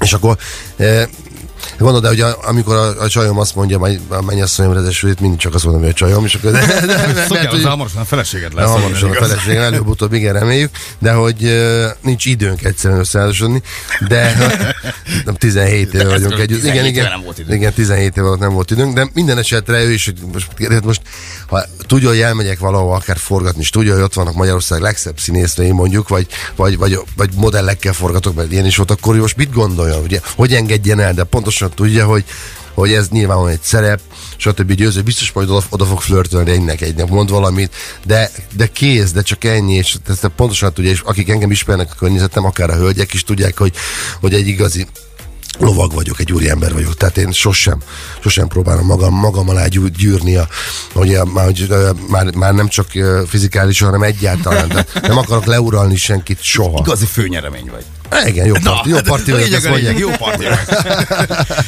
És 0.00 0.12
akkor 0.12 0.36
Gondolod, 1.78 2.02
de 2.02 2.08
hogy 2.08 2.20
a, 2.20 2.36
amikor 2.48 2.74
a, 2.76 3.00
a 3.02 3.08
csajom 3.08 3.38
azt 3.38 3.54
mondja, 3.54 3.78
majd 3.78 4.00
a 4.08 4.22
mennyasszonyom 4.22 4.72
redesült, 4.72 5.20
mindig 5.20 5.38
csak 5.38 5.54
azt 5.54 5.64
mondom, 5.64 5.82
hogy 5.82 5.90
a 5.90 5.94
csajom, 5.94 6.24
és 6.24 6.34
akkor 6.34 6.50
de, 6.50 6.66
de, 6.66 6.86
de, 6.86 6.96
mert, 7.06 7.26
Szokjál 7.26 7.46
hogy- 7.46 7.64
hamarosan 7.64 8.00
a 8.00 8.04
feleséged 8.04 8.54
lesz. 8.54 8.68
hamarosan 8.68 9.10
a 9.10 9.14
feleségem, 9.14 9.62
előbb-utóbb 9.62 10.12
igen, 10.12 10.32
reméljük, 10.32 10.70
de 10.98 11.12
hogy 11.12 11.42
uh, 11.44 11.84
nincs 12.00 12.24
időnk 12.24 12.64
egyszerűen 12.64 13.00
összeházasodni, 13.00 13.62
de 14.08 14.36
nem 15.24 15.34
17 15.34 15.94
éve 15.94 16.08
vagyunk 16.08 16.32
együtt. 16.38 16.60
17 16.60 16.72
Igen, 16.74 16.84
igen, 16.86 17.10
nem 17.10 17.22
volt 17.22 17.38
időnk. 17.38 17.58
igen, 17.60 17.72
17 17.72 18.16
éve 18.16 18.36
nem 18.38 18.52
volt 18.52 18.70
időnk, 18.70 18.94
de 18.94 19.08
minden 19.12 19.38
esetre 19.38 19.82
ő 19.84 19.92
is, 19.92 20.04
hogy 20.04 20.14
most, 20.32 20.48
hát 20.70 20.84
most 20.84 21.00
ha 21.46 21.64
tudja, 21.86 22.08
hogy 22.08 22.20
elmegyek 22.20 22.58
valahol 22.58 22.94
akár 22.94 23.16
forgatni, 23.16 23.60
és 23.60 23.70
tudja, 23.70 23.94
hogy 23.94 24.02
ott 24.02 24.14
vannak 24.14 24.34
Magyarország 24.34 24.80
legszebb 24.80 25.18
színésznői 25.18 25.70
mondjuk, 25.70 26.08
vagy, 26.08 26.26
vagy, 26.56 26.78
vagy, 26.78 26.98
vagy 27.16 27.30
modellekkel 27.34 27.92
forgatok, 27.92 28.34
mert 28.34 28.52
ilyen 28.52 28.66
is 28.66 28.76
volt, 28.76 28.90
akkor 28.90 29.16
most 29.16 29.36
mit 29.36 29.52
gondolja, 29.52 29.98
ugye, 29.98 30.20
hogy 30.36 30.54
engedjen 30.54 31.00
el, 31.00 31.14
de 31.14 31.24
pontosan 31.24 31.70
tudja, 31.74 32.06
hogy 32.06 32.24
hogy 32.76 32.92
ez 32.92 33.08
nyilván 33.08 33.48
egy 33.48 33.62
szerep, 33.62 34.00
stb. 34.36 34.72
győző, 34.72 35.02
biztos 35.02 35.32
majd 35.32 35.50
oda, 35.50 35.62
oda 35.68 35.84
fog 35.84 36.00
flörtölni 36.00 36.50
egynek 36.50 36.80
egynek, 36.80 37.08
mond 37.08 37.30
valamit, 37.30 37.74
de, 38.04 38.30
de 38.56 38.66
kész, 38.66 39.12
de 39.12 39.22
csak 39.22 39.44
ennyi, 39.44 39.74
és 39.74 39.96
ezt 40.08 40.30
pontosan 40.36 40.72
tudja, 40.72 40.90
és 40.90 41.00
akik 41.00 41.28
engem 41.28 41.50
ismernek 41.50 41.90
a 41.90 41.94
környezetem, 41.98 42.44
akár 42.44 42.70
a 42.70 42.76
hölgyek 42.76 43.12
is 43.12 43.24
tudják, 43.24 43.58
hogy, 43.58 43.74
hogy 44.20 44.34
egy 44.34 44.46
igazi 44.46 44.86
lovag 45.58 45.92
vagyok, 45.92 46.20
egy 46.20 46.32
úriember 46.32 46.72
vagyok, 46.72 46.94
tehát 46.96 47.16
én 47.16 47.32
sosem, 47.32 47.78
sosem 48.20 48.48
próbálom 48.48 48.86
magam, 48.86 49.14
magam 49.14 49.48
alá 49.48 49.66
gyű- 49.66 49.96
gyűrni, 49.96 50.36
a, 50.36 50.48
hogy 50.92 51.14
a, 51.14 51.24
már, 51.24 51.52
ö, 51.68 51.90
már, 52.08 52.34
már 52.34 52.54
nem 52.54 52.68
csak 52.68 52.86
ö, 52.94 53.22
fizikálisan, 53.26 53.88
hanem 53.88 54.02
egyáltalán, 54.02 54.68
tehát 54.68 55.00
nem 55.00 55.18
akarok 55.18 55.44
leuralni 55.44 55.96
senkit 55.96 56.42
soha. 56.42 56.78
Igazi 56.84 57.06
főnyeremény 57.06 57.68
vagy. 57.70 57.84
Igen, 58.26 58.46
jó 58.46 58.54
parti, 58.64 58.88
jó 58.88 58.96
parti 59.04 59.30
vagyok, 59.30 59.46
lényeg 59.46 59.58
ezt 59.58 59.68
mondják. 59.68 59.98
Jó 59.98 60.08
parti. 60.10 60.44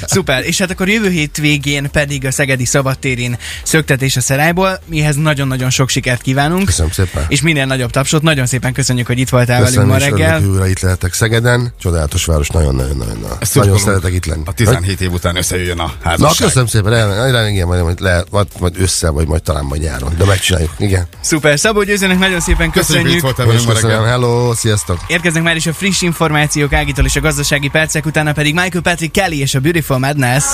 Szuper, 0.06 0.44
és 0.44 0.58
hát 0.58 0.70
akkor 0.70 0.88
jövő 0.88 1.08
hét 1.10 1.36
végén 1.36 1.90
pedig 1.90 2.26
a 2.26 2.30
Szegedi 2.30 2.64
Szabadtérén 2.64 3.38
szöktetés 3.62 4.16
a 4.16 4.20
szerályból, 4.20 4.80
mihez 4.86 5.16
nagyon-nagyon 5.16 5.70
sok 5.70 5.88
sikert 5.88 6.22
kívánunk. 6.22 6.64
Köszönöm 6.66 6.90
szépen. 6.90 7.24
És 7.28 7.40
minél 7.42 7.66
nagyobb 7.66 7.90
tapsot, 7.90 8.22
nagyon 8.22 8.46
szépen 8.46 8.72
köszönjük, 8.72 9.06
hogy 9.06 9.18
itt 9.18 9.28
voltál 9.28 9.62
Köszönöm, 9.62 9.88
velünk 9.88 10.10
ma 10.10 10.16
reggel. 10.16 10.38
hogy 10.40 10.48
újra 10.48 10.66
itt 10.66 10.80
lehetek 10.80 11.12
Szegeden. 11.12 11.72
Csodálatos 11.80 12.24
város, 12.24 12.48
nagyon-nagyon-nagyon. 12.48 13.18
Nagyon 13.54 13.78
szeretek 13.78 14.12
itt 14.12 14.26
lenni. 14.26 14.42
A 14.44 14.52
17 14.52 15.00
év 15.00 15.12
után 15.12 15.36
összejöjjön 15.36 15.78
a 15.78 15.82
Na, 15.84 15.92
házasság. 16.08 16.46
köszönöm 16.46 16.66
szépen, 16.66 16.92
el, 16.92 17.12
el, 17.36 17.48
igen, 17.48 17.66
majd, 17.66 17.82
majd, 17.82 18.00
le, 18.00 18.24
majd, 18.30 18.46
majd 18.58 18.80
össze, 18.80 19.10
vagy 19.10 19.26
majd 19.26 19.42
talán 19.42 19.64
majd 19.64 19.82
nyáron. 19.82 20.14
De 20.18 20.24
megcsináljuk, 20.24 20.72
igen. 20.78 21.06
Szuper, 21.20 21.58
Szabó 21.58 21.82
Győzőnek 21.82 22.18
nagyon 22.18 22.40
szépen 22.40 22.70
Köszönjük, 22.70 23.06
hogy 23.06 23.14
itt 23.14 23.20
köszönjük. 23.20 23.22
voltál 23.22 23.46
Most 23.46 23.56
velünk 23.58 23.66
ma 23.68 23.72
köszönöm, 23.74 23.96
reggel. 23.96 24.10
hello, 24.10 24.54
sziasztok! 24.54 25.00
Érkeznek 25.06 25.42
már 25.42 25.56
is 25.56 25.66
a 25.66 25.72
friss 25.72 26.02
információk 26.28 26.72
Ágitól 26.72 27.04
és 27.04 27.16
a 27.16 27.20
gazdasági 27.20 27.68
percek, 27.68 28.06
utána 28.06 28.32
pedig 28.32 28.54
Michael 28.54 28.82
Patrick 28.82 29.12
Kelly 29.12 29.38
és 29.38 29.54
a 29.54 29.60
Beautiful 29.60 29.98
Madness. 29.98 30.44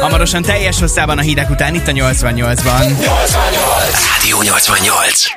Hamarosan 0.00 0.42
teljes 0.42 0.80
hosszában 0.80 1.18
a 1.18 1.20
hírek 1.20 1.50
után 1.50 1.74
itt 1.74 1.88
a 1.88 1.92
88-ban. 1.92 2.82
Rádió 4.14 4.42
88. 4.42 5.36